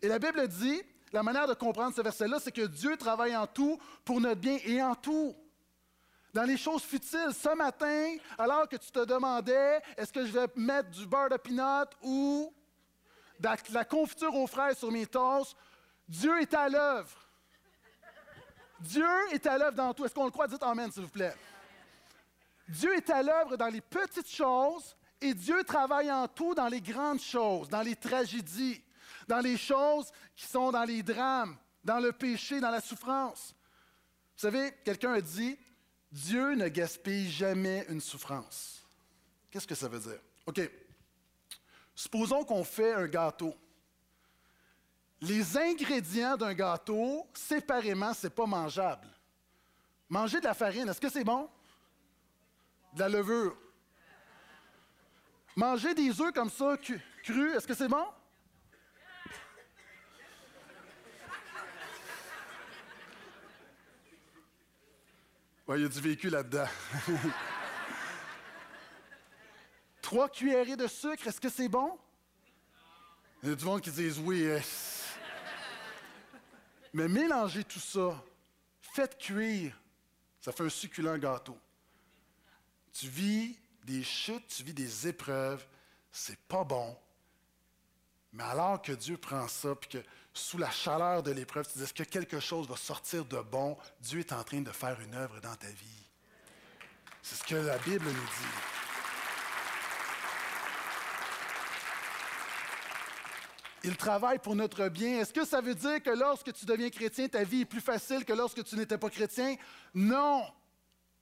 [0.00, 0.80] Et la Bible dit,
[1.12, 4.58] la manière de comprendre ce verset-là, c'est que Dieu travaille en tout pour notre bien
[4.64, 5.36] et en tout.
[6.32, 10.46] Dans les choses futiles, ce matin, alors que tu te demandais, est-ce que je vais
[10.56, 12.52] mettre du beurre de pinot ou
[13.70, 15.54] la confiture aux fraises sur mes tosses,
[16.08, 17.16] Dieu est à l'œuvre.
[18.80, 20.04] Dieu est à l'œuvre dans tout.
[20.04, 20.48] Est-ce qu'on le croit?
[20.48, 21.34] Dites Amen, s'il vous plaît.
[22.68, 26.80] Dieu est à l'œuvre dans les petites choses et Dieu travaille en tout dans les
[26.80, 28.82] grandes choses, dans les tragédies,
[29.28, 33.54] dans les choses qui sont dans les drames, dans le péché, dans la souffrance.
[34.36, 35.58] Vous savez, quelqu'un a dit,
[36.12, 38.84] Dieu ne gaspille jamais une souffrance.
[39.50, 40.20] Qu'est-ce que ça veut dire?
[40.46, 40.60] OK.
[41.94, 43.56] Supposons qu'on fait un gâteau.
[45.22, 49.08] Les ingrédients d'un gâteau, séparément, ce n'est pas mangeable.
[50.08, 51.48] Manger de la farine, est-ce que c'est bon?
[52.92, 53.56] De la levure.
[55.56, 58.04] Manger des œufs comme ça, crus, est-ce que c'est bon?
[65.68, 66.66] Oui, il y a du véhicule là-dedans.
[70.02, 71.98] Trois cuillerées de sucre, est-ce que c'est bon?
[73.42, 74.50] Il y a du monde qui disent oui.
[74.50, 74.60] Hein.
[76.92, 78.22] Mais mélangez tout ça,
[78.80, 79.80] faites cuire,
[80.40, 81.56] ça fait un succulent gâteau.
[82.92, 85.64] Tu vis des chutes, tu vis des épreuves,
[86.10, 86.96] c'est pas bon.
[88.32, 89.98] Mais alors que Dieu prend ça, puis que
[90.34, 93.76] sous la chaleur de l'épreuve, tu dis est-ce que quelque chose va sortir de bon,
[94.00, 96.08] Dieu est en train de faire une œuvre dans ta vie.
[97.22, 98.72] C'est ce que la Bible nous dit.
[103.84, 105.20] Il travaille pour notre bien.
[105.20, 108.24] Est-ce que ça veut dire que lorsque tu deviens chrétien, ta vie est plus facile
[108.24, 109.56] que lorsque tu n'étais pas chrétien?
[109.92, 110.44] Non.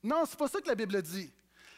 [0.02, 1.32] Non, c'est pas ça que la Bible dit.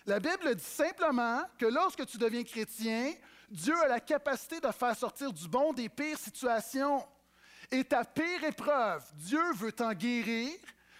[0.06, 3.14] La Bible dit simplement que lorsque tu deviens chrétien,
[3.48, 7.06] Dieu a la capacité de faire sortir du bon des pires situations.
[7.72, 10.52] Et ta pire épreuve, Dieu veut t'en guérir.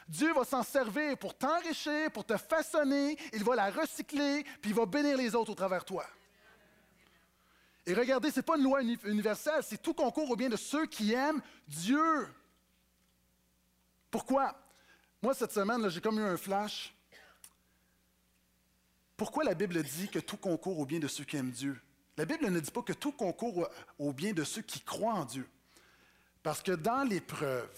[0.09, 3.19] Dieu va s'en servir pour t'enrichir, pour te façonner.
[3.35, 6.07] Il va la recycler, puis il va bénir les autres au travers de toi.
[7.85, 10.87] Et regardez, ce n'est pas une loi universelle, c'est tout concours au bien de ceux
[10.87, 12.27] qui aiment Dieu.
[14.11, 14.57] Pourquoi?
[15.21, 16.95] Moi, cette semaine, j'ai comme eu un flash.
[19.17, 21.81] Pourquoi la Bible dit que tout concourt au bien de ceux qui aiment Dieu?
[22.17, 25.25] La Bible ne dit pas que tout concourt au bien de ceux qui croient en
[25.25, 25.49] Dieu.
[26.43, 27.71] Parce que dans l'épreuve,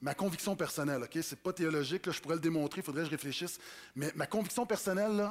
[0.00, 3.12] ma conviction personnelle, OK, c'est pas théologique, je pourrais le démontrer, il faudrait que je
[3.12, 3.58] réfléchisse,
[3.94, 5.30] mais ma conviction personnelle,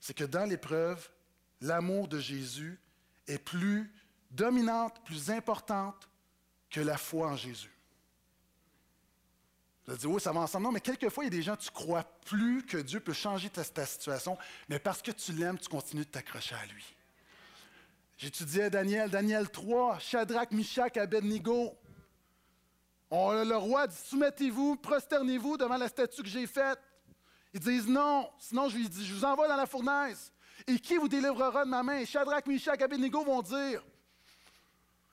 [0.00, 1.08] c'est que dans l'épreuve,
[1.60, 2.78] l'amour de Jésus
[3.26, 3.92] est plus
[4.30, 6.08] dominante, plus importante
[6.70, 7.72] que la foi en Jésus.
[9.88, 10.64] Allez dire, oui, ça va ensemble.
[10.64, 13.48] Non, mais quelquefois, il y a des gens, tu crois plus que Dieu peut changer
[13.48, 14.36] ta, situation,
[14.68, 16.84] mais parce que tu l'aimes, tu continues de t'accrocher à lui.
[18.18, 21.74] J'étudiais Daniel, Daniel 3, Shadrach, Mishach, Abednego.
[23.10, 26.78] Le roi dit Soumettez-vous, prosternez-vous devant la statue que j'ai faite.
[27.54, 30.32] Ils disent non, sinon je lui dis Je vous envoie dans la fournaise.
[30.66, 32.04] Et qui vous délivrera de ma main?
[32.04, 33.82] Shadrach, Meshach, Abednego vont dire,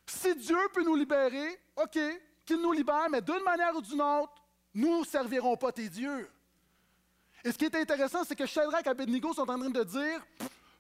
[0.06, 1.98] si Dieu peut nous libérer, OK,
[2.46, 4.34] qu'il nous libère, mais d'une manière ou d'une autre,
[4.74, 6.30] nous ne servirons pas tes dieux.
[7.44, 10.26] Et ce qui est intéressant, c'est que Shadrach et Abednego sont en train de dire,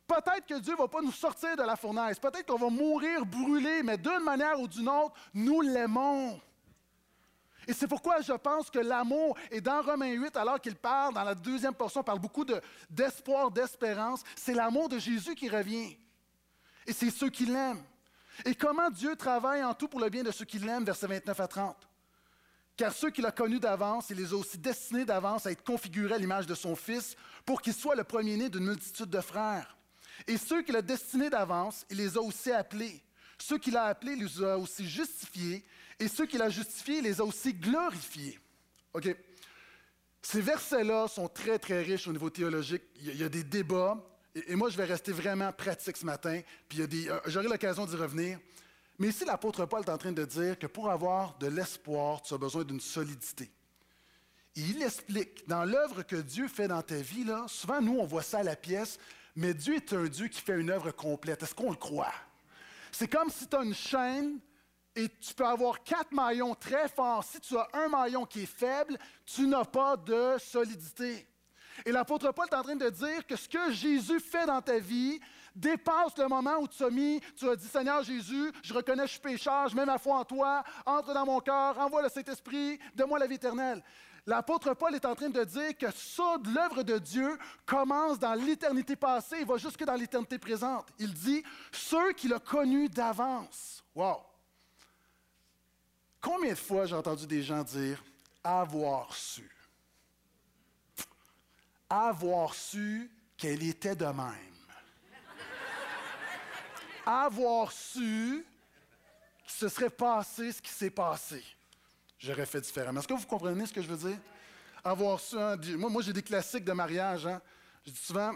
[0.07, 3.25] peut-être que Dieu ne va pas nous sortir de la fournaise, peut-être qu'on va mourir
[3.25, 6.39] brûlés, mais d'une manière ou d'une autre, nous l'aimons.
[7.67, 11.23] Et c'est pourquoi je pense que l'amour, et dans Romains 8, alors qu'il parle, dans
[11.23, 12.45] la deuxième portion, parle beaucoup
[12.89, 15.97] d'espoir, d'espérance, c'est l'amour de Jésus qui revient.
[16.87, 17.83] Et c'est ceux qui l'aiment.
[18.43, 21.39] Et comment Dieu travaille en tout pour le bien de ceux qui l'aiment, versets 29
[21.39, 21.89] à 30.
[22.77, 26.15] Car ceux qu'il a connus d'avance, il les a aussi destinés d'avance à être configurés
[26.15, 29.77] à l'image de son Fils, pour qu'il soit le premier-né d'une multitude de frères.
[30.27, 33.01] Et ceux qu'il a destinés d'avance, il les a aussi appelés.
[33.37, 35.65] Ceux qu'il a appelés, il les a aussi justifiés.
[35.99, 38.39] Et ceux qu'il a justifiés, les a aussi glorifiés.
[38.93, 39.15] OK?
[40.21, 42.81] Ces versets-là sont très, très riches au niveau théologique.
[43.01, 43.97] Il y a, des débats.
[44.33, 46.41] Et, moi, je vais rester vraiment pratique ce matin.
[46.67, 48.39] Puis euh, j'aurai l'occasion d'y revenir.
[48.97, 52.33] Mais ici, l'apôtre Paul est en train de dire que pour avoir de l'espoir, tu
[52.33, 53.51] as besoin d'une solidité.
[54.55, 58.05] Et il explique, dans l'œuvre que Dieu fait dans ta vie, là, souvent, nous, on
[58.05, 58.97] voit ça à la pièce,
[59.35, 61.43] mais Dieu est un Dieu qui fait une œuvre complète.
[61.43, 62.13] Est-ce qu'on le croit?
[62.91, 64.39] C'est comme si tu as une chaîne
[64.95, 67.23] et tu peux avoir quatre maillons très forts.
[67.23, 71.27] Si tu as un maillon qui est faible, tu n'as pas de solidité.
[71.85, 74.79] Et l'apôtre Paul est en train de dire que ce que Jésus fait dans ta
[74.79, 75.19] vie
[75.53, 79.07] dépasse le moment où tu as mis, tu as dit Seigneur Jésus, je reconnais que
[79.07, 82.09] je suis pécheur, je mets ma foi en toi, entre dans mon cœur, envoie le
[82.09, 83.83] Saint-Esprit, donne-moi la vie éternelle.
[84.27, 88.95] L'apôtre Paul est en train de dire que ça, l'œuvre de Dieu, commence dans l'éternité
[88.95, 90.87] passée et va jusque dans l'éternité présente.
[90.97, 93.83] Il dit ceux qu'il a connus d'avance.
[93.93, 94.34] Wow!
[96.25, 98.03] Combien de fois j'ai entendu des gens dire
[98.43, 99.47] avoir su?
[101.87, 104.55] Avoir su qu'elle était de même.
[107.05, 108.43] avoir su
[109.43, 111.43] qu'il se serait passé ce qui s'est passé
[112.17, 113.01] j'aurais fait différemment.
[113.01, 114.17] Est-ce que vous comprenez ce que je veux dire?
[114.83, 117.27] Avoir su, hein, moi, moi j'ai des classiques de mariage.
[117.27, 117.39] Hein.
[117.85, 118.31] Je dis souvent,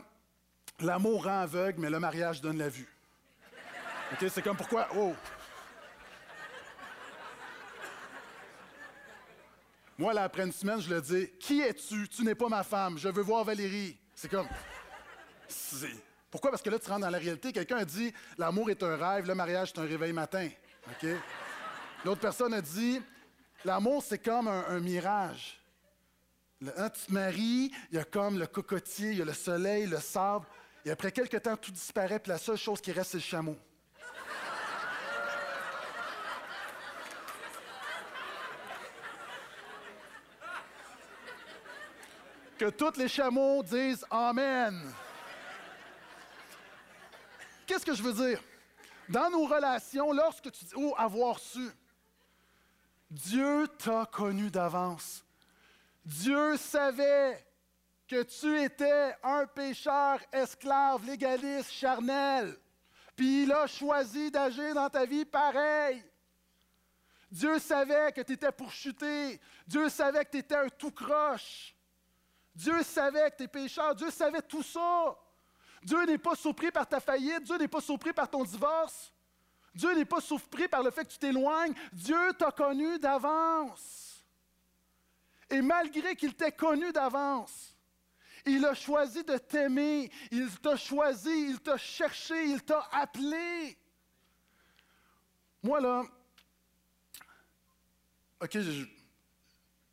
[0.80, 2.88] l'amour rend aveugle, mais le mariage donne la vue.
[4.12, 4.30] OK?
[4.30, 4.88] C'est comme pourquoi.
[4.96, 5.16] Oh!
[10.00, 12.08] Moi, là, après une semaine, je le dis Qui es-tu?
[12.08, 12.98] Tu n'es pas ma femme.
[12.98, 13.98] Je veux voir Valérie.
[14.16, 14.48] C'est comme.
[16.32, 16.52] Pourquoi?
[16.52, 17.52] Parce que là, tu rentres dans la réalité.
[17.52, 20.48] Quelqu'un a dit L'amour est un rêve, le mariage, c'est un réveil matin.
[22.06, 23.02] L'autre personne a dit
[23.66, 25.60] L'amour, c'est comme un, mirage.
[26.78, 29.86] Hein, tu te maries, il y a comme le cocotier, il y a le soleil,
[29.86, 30.46] le sable,
[30.86, 33.58] et après quelques temps, tout disparaît, puis la seule chose qui reste, c'est le chameau.
[42.60, 44.94] Que tous les chameaux disent Amen.
[47.66, 48.44] Qu'est-ce que je veux dire?
[49.08, 51.70] Dans nos relations, lorsque tu dis Oh, avoir su,
[53.10, 55.24] Dieu t'a connu d'avance.
[56.04, 57.46] Dieu savait
[58.08, 62.58] que tu étais un pécheur, esclave, légaliste, charnel.
[63.16, 66.04] Puis il a choisi d'agir dans ta vie pareil.
[67.32, 69.40] Dieu savait que tu étais pour chuter.
[69.66, 71.76] Dieu savait que tu étais un tout croche.
[72.60, 73.96] Dieu savait que tu es pécheur.
[73.96, 75.18] Dieu savait tout ça.
[75.82, 77.44] Dieu n'est pas surpris par ta faillite.
[77.44, 79.14] Dieu n'est pas surpris par ton divorce.
[79.74, 81.74] Dieu n'est pas surpris par le fait que tu t'éloignes.
[81.94, 84.26] Dieu t'a connu d'avance.
[85.50, 87.78] Et malgré qu'il t'ait connu d'avance,
[88.46, 93.78] il a choisi de t'aimer, il t'a choisi, il t'a cherché, il t'a appelé.
[95.64, 96.04] Moi, là,
[98.42, 98.58] OK,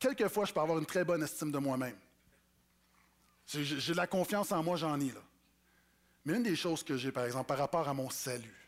[0.00, 1.96] quelquefois, je peux avoir une très bonne estime de moi-même.
[3.46, 5.22] J'ai de la confiance en moi, j'en ai, là.
[6.24, 8.66] Mais une des choses que j'ai, par exemple, par rapport à mon salut,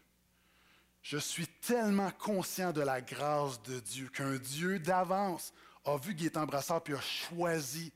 [1.02, 5.52] je suis tellement conscient de la grâce de Dieu qu'un Dieu d'avance
[5.84, 7.92] a vu Gaétan Brassard puis a choisi.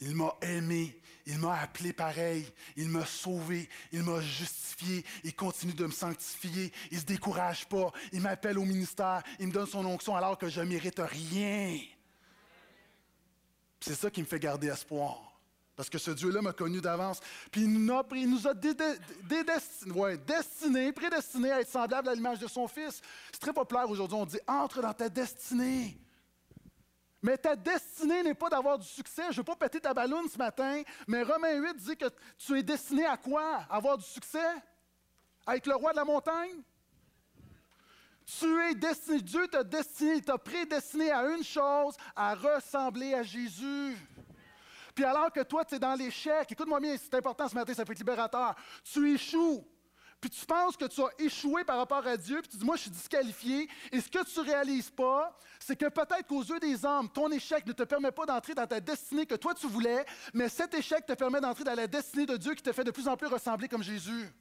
[0.00, 2.46] Il m'a aimé, il m'a appelé pareil,
[2.76, 7.66] il m'a sauvé, il m'a justifié, il continue de me sanctifier, il ne se décourage
[7.66, 11.00] pas, il m'appelle au ministère, il me donne son onction alors que je ne mérite
[11.00, 11.78] rien.
[13.80, 15.33] C'est ça qui me fait garder espoir.
[15.76, 17.18] Parce que ce Dieu-là m'a connu d'avance.
[17.50, 18.40] Puis il nous a, il
[20.92, 23.02] prédestinés à être semblables à l'image de son Fils.
[23.32, 24.16] C'est très populaire aujourd'hui.
[24.16, 25.98] On dit entre dans ta destinée.
[27.20, 29.24] Mais ta destinée n'est pas d'avoir du succès.
[29.30, 32.04] Je ne veux pas péter ta ballonne ce matin, mais Romains 8 dit que
[32.36, 33.64] tu es destiné à quoi?
[33.70, 34.38] avoir du succès?
[35.46, 36.60] À être le roi de la montagne?
[38.26, 43.96] Tu es destiné, Dieu t'a destiné, t'a prédestiné à une chose, à ressembler à Jésus.
[44.94, 47.84] Puis alors que toi, tu es dans l'échec, écoute-moi bien, c'est important ce matin, ça
[47.84, 48.54] peut être libérateur.
[48.84, 49.66] Tu échoues.
[50.20, 52.76] Puis tu penses que tu as échoué par rapport à Dieu, puis tu dis, moi,
[52.76, 53.68] je suis disqualifié.
[53.92, 57.30] Et ce que tu ne réalises pas, c'est que peut-être qu'aux yeux des hommes, ton
[57.30, 60.72] échec ne te permet pas d'entrer dans ta destinée que toi tu voulais, mais cet
[60.74, 63.16] échec te permet d'entrer dans la destinée de Dieu qui te fait de plus en
[63.16, 64.32] plus ressembler comme Jésus.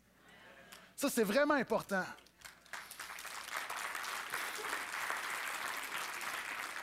[0.96, 2.06] Ça, c'est vraiment important.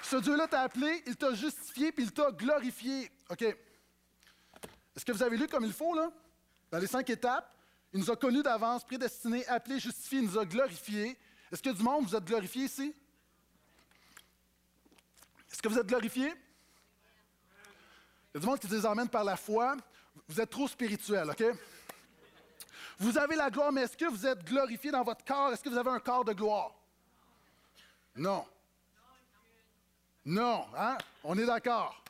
[0.02, 3.10] Ce Dieu-là t'a appelé, il t'a justifié, puis il t'a glorifié.
[3.30, 3.42] OK.
[3.42, 6.10] Est-ce que vous avez lu comme il faut, là?
[6.70, 7.54] Dans les cinq étapes,
[7.92, 11.18] il nous a connus d'avance, prédestinés, appelés, justifiés, il nous a glorifiés.
[11.50, 12.94] Est-ce que du monde, vous êtes glorifié ici?
[15.50, 16.26] Est-ce que vous êtes glorifié?
[18.32, 19.76] Il y a du monde qui les emmène par la foi.
[20.28, 21.44] Vous êtes trop spirituel, OK?
[22.98, 25.52] Vous avez la gloire, mais est-ce que vous êtes glorifié dans votre corps?
[25.52, 26.74] Est-ce que vous avez un corps de gloire?
[28.14, 28.46] Non.
[30.24, 30.98] Non, hein?
[31.24, 32.04] On est d'accord.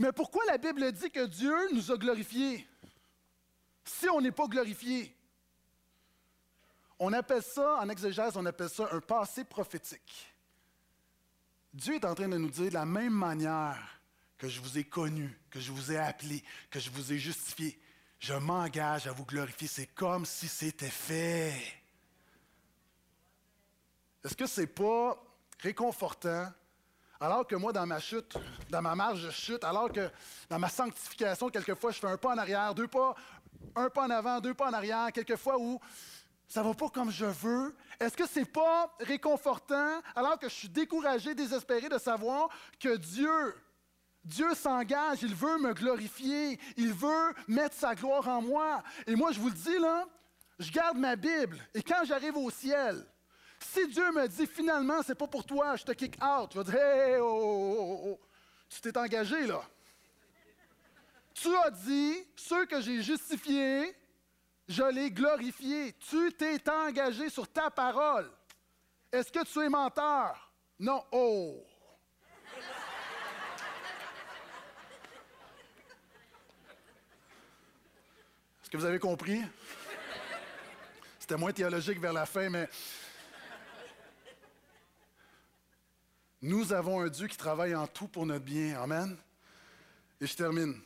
[0.00, 2.66] Mais pourquoi la Bible dit que Dieu nous a glorifiés?
[3.84, 5.14] Si on n'est pas glorifié?
[6.98, 10.34] On appelle ça, en exégèse, on appelle ça un passé prophétique.
[11.74, 14.00] Dieu est en train de nous dire de la même manière
[14.38, 17.78] que je vous ai connu, que je vous ai appelé, que je vous ai justifié,
[18.18, 19.68] je m'engage à vous glorifier.
[19.68, 21.62] C'est comme si c'était fait.
[24.24, 25.22] Est-ce que ce n'est pas
[25.58, 26.50] réconfortant
[27.20, 28.34] alors que moi, dans ma chute,
[28.70, 30.10] dans ma marge de chute, alors que
[30.48, 33.14] dans ma sanctification, quelquefois, je fais un pas en arrière, deux pas,
[33.76, 35.78] un pas en avant, deux pas en arrière, quelquefois où
[36.48, 37.76] ça va pas comme je veux.
[38.00, 40.00] Est-ce que ce n'est pas réconfortant?
[40.16, 42.48] Alors que je suis découragé, désespéré de savoir
[42.80, 43.54] que Dieu,
[44.24, 48.82] Dieu s'engage, il veut me glorifier, il veut mettre sa gloire en moi.
[49.06, 50.06] Et moi, je vous le dis, là,
[50.58, 51.58] je garde ma Bible.
[51.74, 53.04] Et quand j'arrive au ciel,
[53.60, 56.64] si Dieu me dit finalement, c'est pas pour toi, je te kick out, je vais
[56.64, 58.20] dire Hey, oh, oh, oh, oh,
[58.68, 59.62] tu t'es engagé là.
[61.34, 63.96] Tu as dit, ceux que j'ai justifiés,
[64.68, 65.94] je les glorifiés.
[65.94, 68.30] Tu t'es engagé sur ta parole.
[69.10, 70.52] Est-ce que tu es menteur?
[70.78, 71.02] Non.
[71.10, 71.64] Oh!
[78.62, 79.42] Est-ce que vous avez compris?
[81.18, 82.68] C'était moins théologique vers la fin, mais
[86.42, 88.80] Nous avons un Dieu qui travaille en tout pour notre bien.
[88.80, 89.14] Amen.
[90.20, 90.80] Et je termine.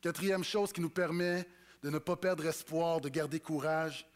[0.00, 1.46] Quatrième chose qui nous permet
[1.82, 4.08] de ne pas perdre espoir, de garder courage.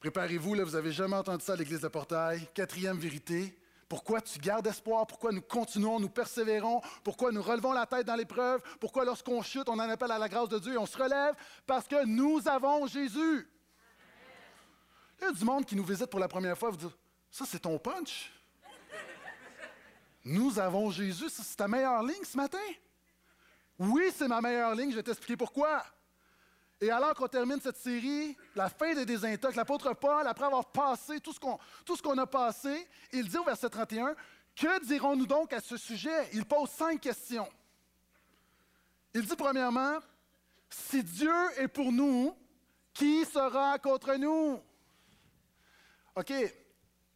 [0.00, 2.48] Préparez-vous, là, vous n'avez jamais entendu ça à l'Église de Portail.
[2.54, 3.54] Quatrième vérité.
[3.86, 5.06] Pourquoi tu gardes espoir?
[5.06, 6.80] Pourquoi nous continuons, nous persévérons?
[7.04, 8.62] Pourquoi nous relevons la tête dans l'épreuve?
[8.80, 11.34] Pourquoi lorsqu'on chute, on en appelle à la grâce de Dieu et on se relève?
[11.66, 13.46] Parce que nous avons Jésus.
[15.20, 16.94] Il y a du monde qui nous visite pour la première fois, vous dit
[17.30, 18.32] Ça, c'est ton punch?
[20.24, 21.28] Nous avons Jésus.
[21.28, 22.58] C'est ta meilleure ligne ce matin?
[23.78, 24.90] Oui, c'est ma meilleure ligne.
[24.90, 25.84] Je vais t'expliquer pourquoi.
[26.80, 31.20] Et alors qu'on termine cette série, la fin des désintox, l'apôtre Paul, après avoir passé
[31.20, 34.16] tout ce qu'on a passé, il dit au verset 31,
[34.56, 36.28] Que dirons-nous donc à ce sujet?
[36.32, 37.48] Il pose cinq questions.
[39.14, 39.98] Il dit premièrement,
[40.68, 42.36] si Dieu est pour nous,
[42.92, 44.60] qui sera contre nous?
[46.16, 46.32] OK,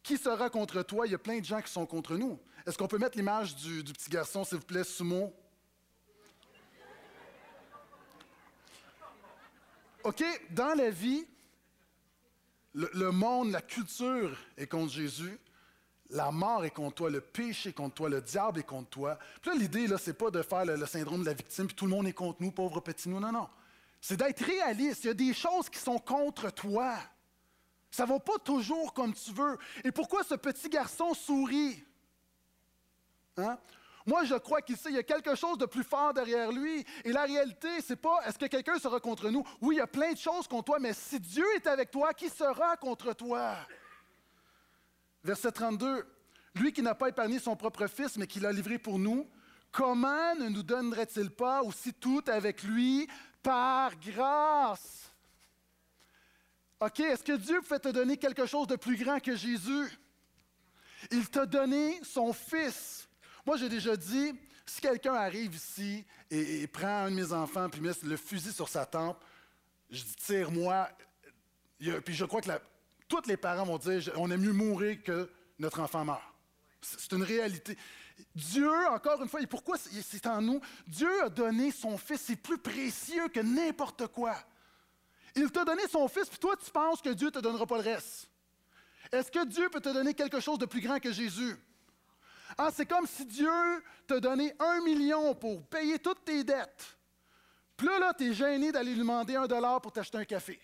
[0.01, 1.05] qui sera contre toi?
[1.07, 2.39] Il y a plein de gens qui sont contre nous.
[2.67, 5.33] Est-ce qu'on peut mettre l'image du, petit garçon, s'il vous plaît, Sumo?
[10.03, 11.25] OK, dans la vie,
[12.73, 15.39] le, monde, la culture est contre Jésus.
[16.09, 19.17] La mort est contre toi, le péché est contre toi, le diable est contre toi.
[19.41, 21.85] Puis là, l'idée, là, c'est pas de faire le, syndrome de la victime, puis tout
[21.85, 23.21] le monde est contre nous, pauvres petits nous.
[23.21, 23.47] Non, non.
[24.01, 25.05] C'est d'être réaliste.
[25.05, 26.97] Il y a des choses qui sont contre toi.
[27.89, 29.57] Ça ne va pas toujours comme tu veux.
[29.85, 31.86] Et pourquoi ce petit garçon sourit?
[33.37, 33.57] Hein?
[34.05, 36.85] Moi, je crois qu'il sait, il y a quelque chose de plus fort derrière lui.
[37.03, 39.43] Et la réalité, c'est pas est-ce que quelqu'un sera contre nous?
[39.59, 42.13] Oui, il y a plein de choses contre toi, mais si Dieu est avec toi,
[42.13, 43.57] qui sera contre toi?
[45.23, 46.07] Verset 32.
[46.55, 49.29] Lui qui n'a pas épargné son propre fils, mais qui l'a livré pour nous,
[49.73, 53.09] comment ne nous donnerait-il pas aussi tout avec lui
[53.43, 55.11] par grâce?
[56.79, 59.99] OK, est-ce que Dieu peut te donner quelque chose de plus grand que Jésus?
[61.11, 63.06] Il t'a donné son fils.
[63.47, 64.33] Moi, j'ai déjà dit,
[64.65, 68.67] si quelqu'un arrive ici et, prend un de mes enfants puis met le fusil sur
[68.67, 69.23] sa tempe,
[69.89, 70.89] je dis tire-moi.
[72.03, 72.49] Puis je crois que
[73.07, 75.29] tous les parents vont dire on aime mieux mourir que
[75.59, 76.21] notre enfant meurt.
[76.81, 77.77] C'est une réalité.
[78.35, 80.59] Dieu, encore une fois, et pourquoi c'est en nous?
[80.85, 84.35] Dieu a donné son Fils, c'est plus précieux que n'importe quoi.
[85.37, 87.77] Il t'a donné son Fils, puis toi, tu penses que Dieu ne te donnera pas
[87.77, 88.27] le reste.
[89.09, 91.55] Est-ce que Dieu peut te donner quelque chose de plus grand que Jésus?
[92.57, 96.97] Ah, c'est comme si Dieu t'a donné un million pour payer toutes tes dettes.
[97.75, 100.59] Puis là, là tu es gêné d'aller lui demander un dollar pour t'acheter un café.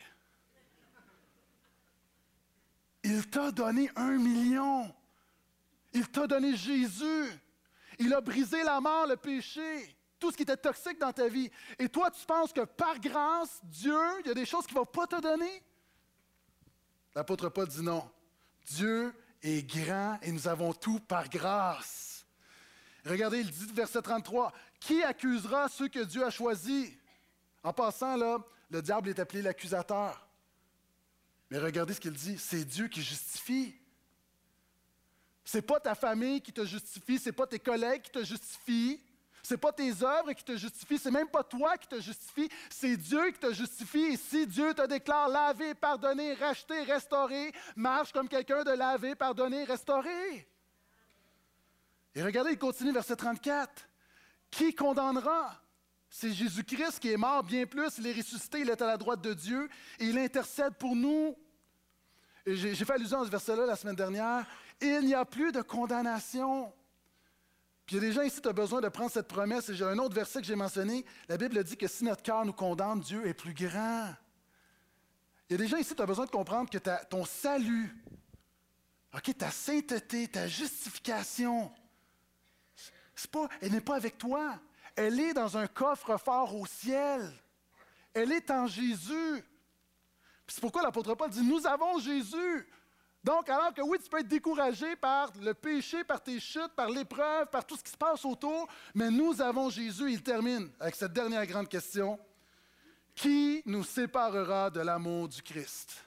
[3.04, 4.92] Il t'a donné un million.
[5.94, 7.30] Il t'a donné Jésus.
[8.00, 11.52] Il a brisé la mort, le péché, tout ce qui était toxique dans ta vie.
[11.78, 14.80] Et toi, tu penses que par grâce, Dieu, il y a des choses qu'il ne
[14.80, 15.62] va pas te donner?
[17.14, 18.10] L'apôtre Paul dit non.
[18.66, 19.14] Dieu
[19.44, 22.26] est grand et nous avons tout par grâce.
[23.06, 26.90] Regardez, il dit, verset 33, Qui accusera ceux que Dieu a choisis?
[27.62, 28.38] En passant, là,
[28.70, 30.28] le diable est appelé l'accusateur.
[31.50, 33.76] Mais regardez ce qu'il dit, c'est Dieu qui justifie.
[35.46, 39.00] C'est pas ta famille qui te justifie, c'est pas tes collègues qui te justifient,
[39.44, 42.96] c'est pas tes œuvres qui te justifient, c'est même pas toi qui te justifie, c'est
[42.96, 44.04] Dieu qui te justifie.
[44.06, 49.66] Et si Dieu te déclare lavé, pardonné, racheté, restauré, marche comme quelqu'un de lavé, pardonné,
[49.66, 50.48] restauré.
[52.16, 53.90] Et regardez, il continue verset 34.
[54.50, 55.60] Qui condamnera?
[56.08, 59.20] C'est Jésus-Christ qui est mort bien plus, il est ressuscité, il est à la droite
[59.22, 59.68] de Dieu
[60.00, 61.36] et il intercède pour nous.
[62.46, 64.46] J'ai fait allusion à ce verset-là la semaine dernière.
[64.80, 66.72] Il n'y a plus de condamnation.
[67.94, 69.70] Il y a des gens ici qui ont besoin de prendre cette promesse.
[69.70, 71.06] Et j'ai un autre verset que j'ai mentionné.
[71.30, 74.16] La Bible dit que si notre cœur nous condamne, Dieu est plus grand.
[75.48, 77.96] Il y a des gens ici qui ont besoin de comprendre que ton salut,
[79.38, 81.72] ta sainteté, ta justification,
[83.32, 84.60] pas, elle n'est pas avec toi.
[84.96, 87.32] Elle est dans un coffre-fort au ciel.
[88.12, 89.44] Elle est en Jésus.
[90.48, 92.68] C'est pourquoi l'apôtre Paul dit, nous avons Jésus.
[93.24, 96.90] Donc, alors que oui, tu peux être découragé par le péché, par tes chutes, par
[96.90, 100.12] l'épreuve, par tout ce qui se passe autour, mais nous avons Jésus.
[100.12, 102.20] Il termine avec cette dernière grande question.
[103.16, 106.04] Qui nous séparera de l'amour du Christ?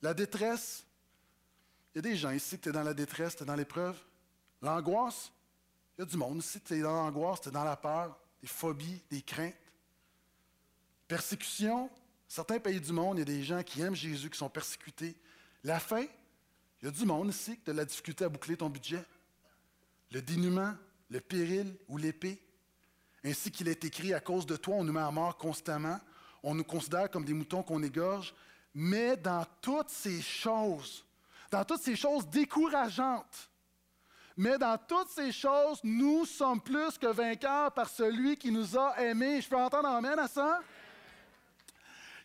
[0.00, 0.86] La détresse?
[1.94, 3.98] Il y a des gens ici, tu es dans la détresse, tu es dans l'épreuve.
[4.62, 5.32] L'angoisse?
[5.98, 8.16] Il y a du monde ici, tu es dans l'angoisse, tu es dans la peur,
[8.40, 9.54] des phobies, des craintes.
[11.08, 11.90] Persécution?
[12.28, 15.16] Certains pays du monde, il y a des gens qui aiment Jésus, qui sont persécutés.
[15.66, 16.06] La faim,
[16.80, 19.04] il y a du monde ici qui a de la difficulté à boucler ton budget.
[20.12, 20.72] Le dénuement,
[21.10, 22.40] le péril ou l'épée.
[23.24, 25.98] Ainsi qu'il est écrit, à cause de toi, on nous met à mort constamment.
[26.44, 28.32] On nous considère comme des moutons qu'on égorge.
[28.76, 31.04] Mais dans toutes ces choses,
[31.50, 33.50] dans toutes ces choses décourageantes,
[34.36, 39.00] mais dans toutes ces choses, nous sommes plus que vainqueurs par celui qui nous a
[39.00, 39.40] aimés.
[39.40, 40.60] Je peux entendre amène à ça?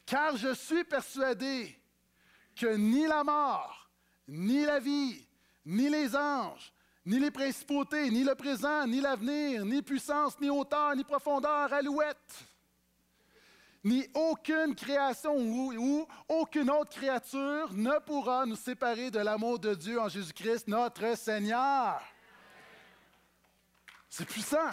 [0.05, 1.80] Car je suis persuadé
[2.61, 3.89] que ni la mort,
[4.27, 5.25] ni la vie,
[5.65, 6.71] ni les anges,
[7.03, 12.45] ni les principautés, ni le présent, ni l'avenir, ni puissance, ni hauteur, ni profondeur, alouette,
[13.83, 19.99] ni aucune création ou, aucune autre créature ne pourra nous séparer de l'amour de Dieu
[19.99, 21.99] en Jésus-Christ, notre Seigneur.
[24.07, 24.69] C'est puissant.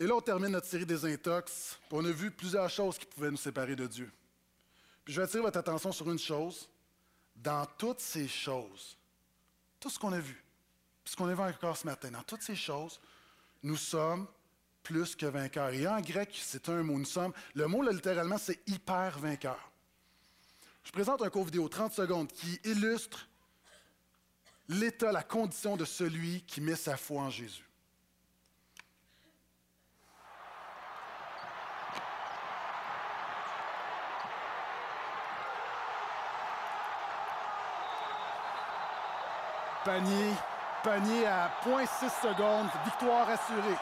[0.00, 1.78] Et là, on termine notre série des intox.
[1.90, 4.10] On a vu plusieurs choses qui pouvaient nous séparer de Dieu.
[5.04, 6.68] Puis je vais attirer votre attention sur une chose.
[7.34, 8.96] Dans toutes ces choses,
[9.78, 10.42] tout ce qu'on a vu,
[11.04, 13.00] ce qu'on a vu encore ce matin, dans toutes ces choses,
[13.62, 14.26] nous sommes
[14.82, 15.70] plus que vainqueurs.
[15.70, 16.98] Et en grec, c'est un mot.
[16.98, 17.32] Nous sommes.
[17.54, 19.70] Le mot, là, littéralement, c'est hyper vainqueur.
[20.84, 23.28] Je présente un court vidéo, 30 secondes, qui illustre
[24.68, 27.67] l'état, la condition de celui qui met sa foi en Jésus.
[39.88, 40.34] Panier,
[40.84, 43.78] panier à 0.6 secondes, victoire assurée.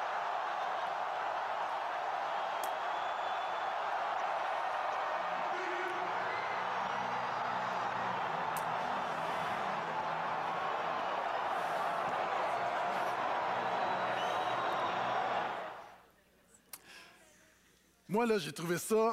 [18.08, 19.12] Moi, là, j'ai trouvé ça.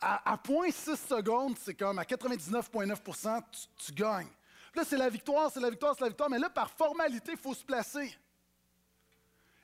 [0.00, 3.44] À, 0.6 secondes, c'est comme à 99,9%
[3.76, 4.26] tu gagnes.
[4.78, 6.30] Là, c'est la victoire, c'est la victoire, c'est la victoire.
[6.30, 8.16] Mais là, par formalité, il faut se placer.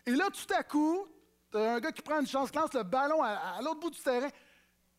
[0.05, 1.07] Et là, tout à coup,
[1.53, 4.29] un gars qui prend une chance, lance le ballon à, l'autre bout du terrain.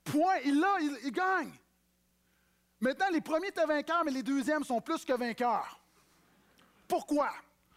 [0.06, 1.52] Point, il l'a, il, gagne.
[2.80, 5.82] Maintenant, les premiers étaient vainqueurs, mais les deuxièmes sont plus que vainqueurs.
[6.88, 7.30] Pourquoi?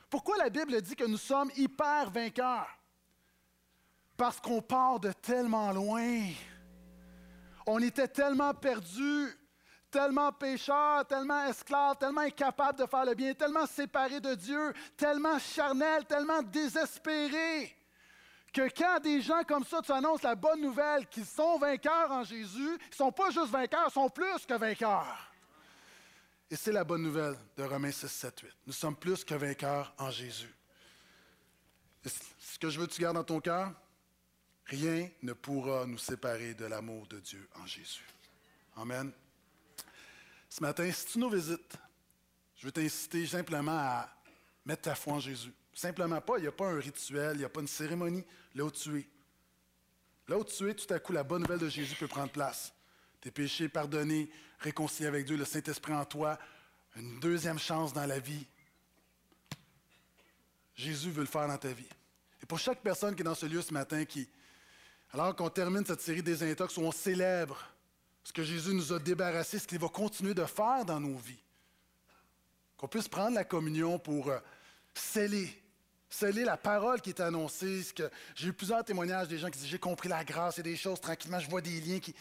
[0.09, 2.69] Pourquoi la Bible dit que nous sommes hyper vainqueurs?
[4.17, 6.23] Parce qu'on part de tellement loin.
[7.67, 9.37] On était tellement perdus
[9.91, 15.39] tellement pécheur, tellement esclave, tellement incapable de faire le bien, tellement séparé de Dieu, tellement
[15.39, 17.75] charnel, tellement désespéré,
[18.53, 22.25] que quand des gens comme ça, tu annonces la bonne nouvelle qu'ils sont vainqueurs en
[22.25, 25.33] Jésus, ils ne sont pas juste vainqueurs, ils sont plus que vainqueurs.
[26.51, 28.51] Et c'est la bonne nouvelle de Romains 6, 7, 8.
[28.67, 30.55] Nous sommes plus que vainqueurs en Jésus.
[32.05, 33.71] Ce que je veux que tu gardes dans ton cœur,
[34.65, 38.07] rien ne pourra nous séparer de l'amour de Dieu en Jésus.
[38.77, 39.13] Amen.
[40.49, 41.77] Ce matin, si tu nous visites,
[42.57, 44.09] je veux t'inciter simplement à
[44.65, 45.53] mettre ta foi en Jésus.
[45.73, 48.25] Simplement pas, il n'y a pas un rituel, il n'y a pas une cérémonie.
[48.55, 49.09] Là où tu es.
[50.27, 52.73] Là où tu es, tout à coup, la bonne nouvelle de Jésus peut prendre place.
[53.21, 56.39] tes péchés pardonnés, réconcilié avec Dieu, le Saint-Esprit en toi,
[56.97, 58.47] une deuxième chance dans la vie.
[60.75, 61.89] Jésus veut le faire dans ta vie.
[62.43, 64.29] Et pour chaque personne qui est dans ce lieu ce matin, qui,
[65.13, 67.65] alors qu'on termine cette série des intox où on célèbre
[68.25, 71.43] ce que Jésus nous a débarrassé, ce qu'il va continuer de faire dans nos vies,
[72.77, 74.39] qu'on puisse prendre la communion pour euh,
[74.95, 75.51] sceller,
[76.11, 77.83] sceller la parole qui est annoncée.
[78.35, 81.01] J'ai eu plusieurs témoignages des gens qui disent J'ai compris la grâce, et des choses
[81.01, 82.15] tranquillement, je vois des liens qui,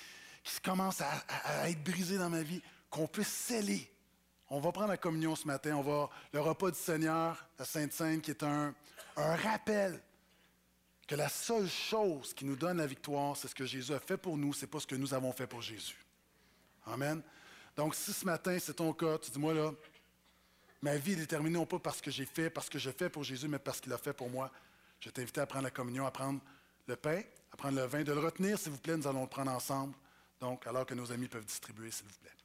[0.64, 3.92] commencent à, être brisés dans ma vie, qu'on puisse sceller
[4.50, 5.76] on va prendre la communion ce matin.
[5.76, 8.74] On va le repas du Seigneur, la Sainte Sainte, qui est un
[9.18, 10.02] rappel
[11.08, 14.18] que la seule chose qui nous donne la victoire, c'est ce que Jésus a fait
[14.18, 15.98] pour nous, c'est pas ce que nous avons fait pour Jésus.
[16.86, 17.22] Amen.
[17.76, 19.72] Donc, si ce matin c'est ton cas, tu dis moi là,
[20.82, 23.24] ma vie est déterminée non pas parce que j'ai fait, parce que je fais pour
[23.24, 24.52] Jésus, mais parce qu'il a fait pour moi.
[25.00, 26.42] Je t'invite à prendre la communion, à prendre
[26.88, 28.98] le pain, à prendre le vin, de le retenir, s'il vous plaît.
[28.98, 29.94] Nous allons le prendre ensemble.
[30.42, 32.37] Donc, alors que nos amis peuvent distribuer, s'il vous plaît.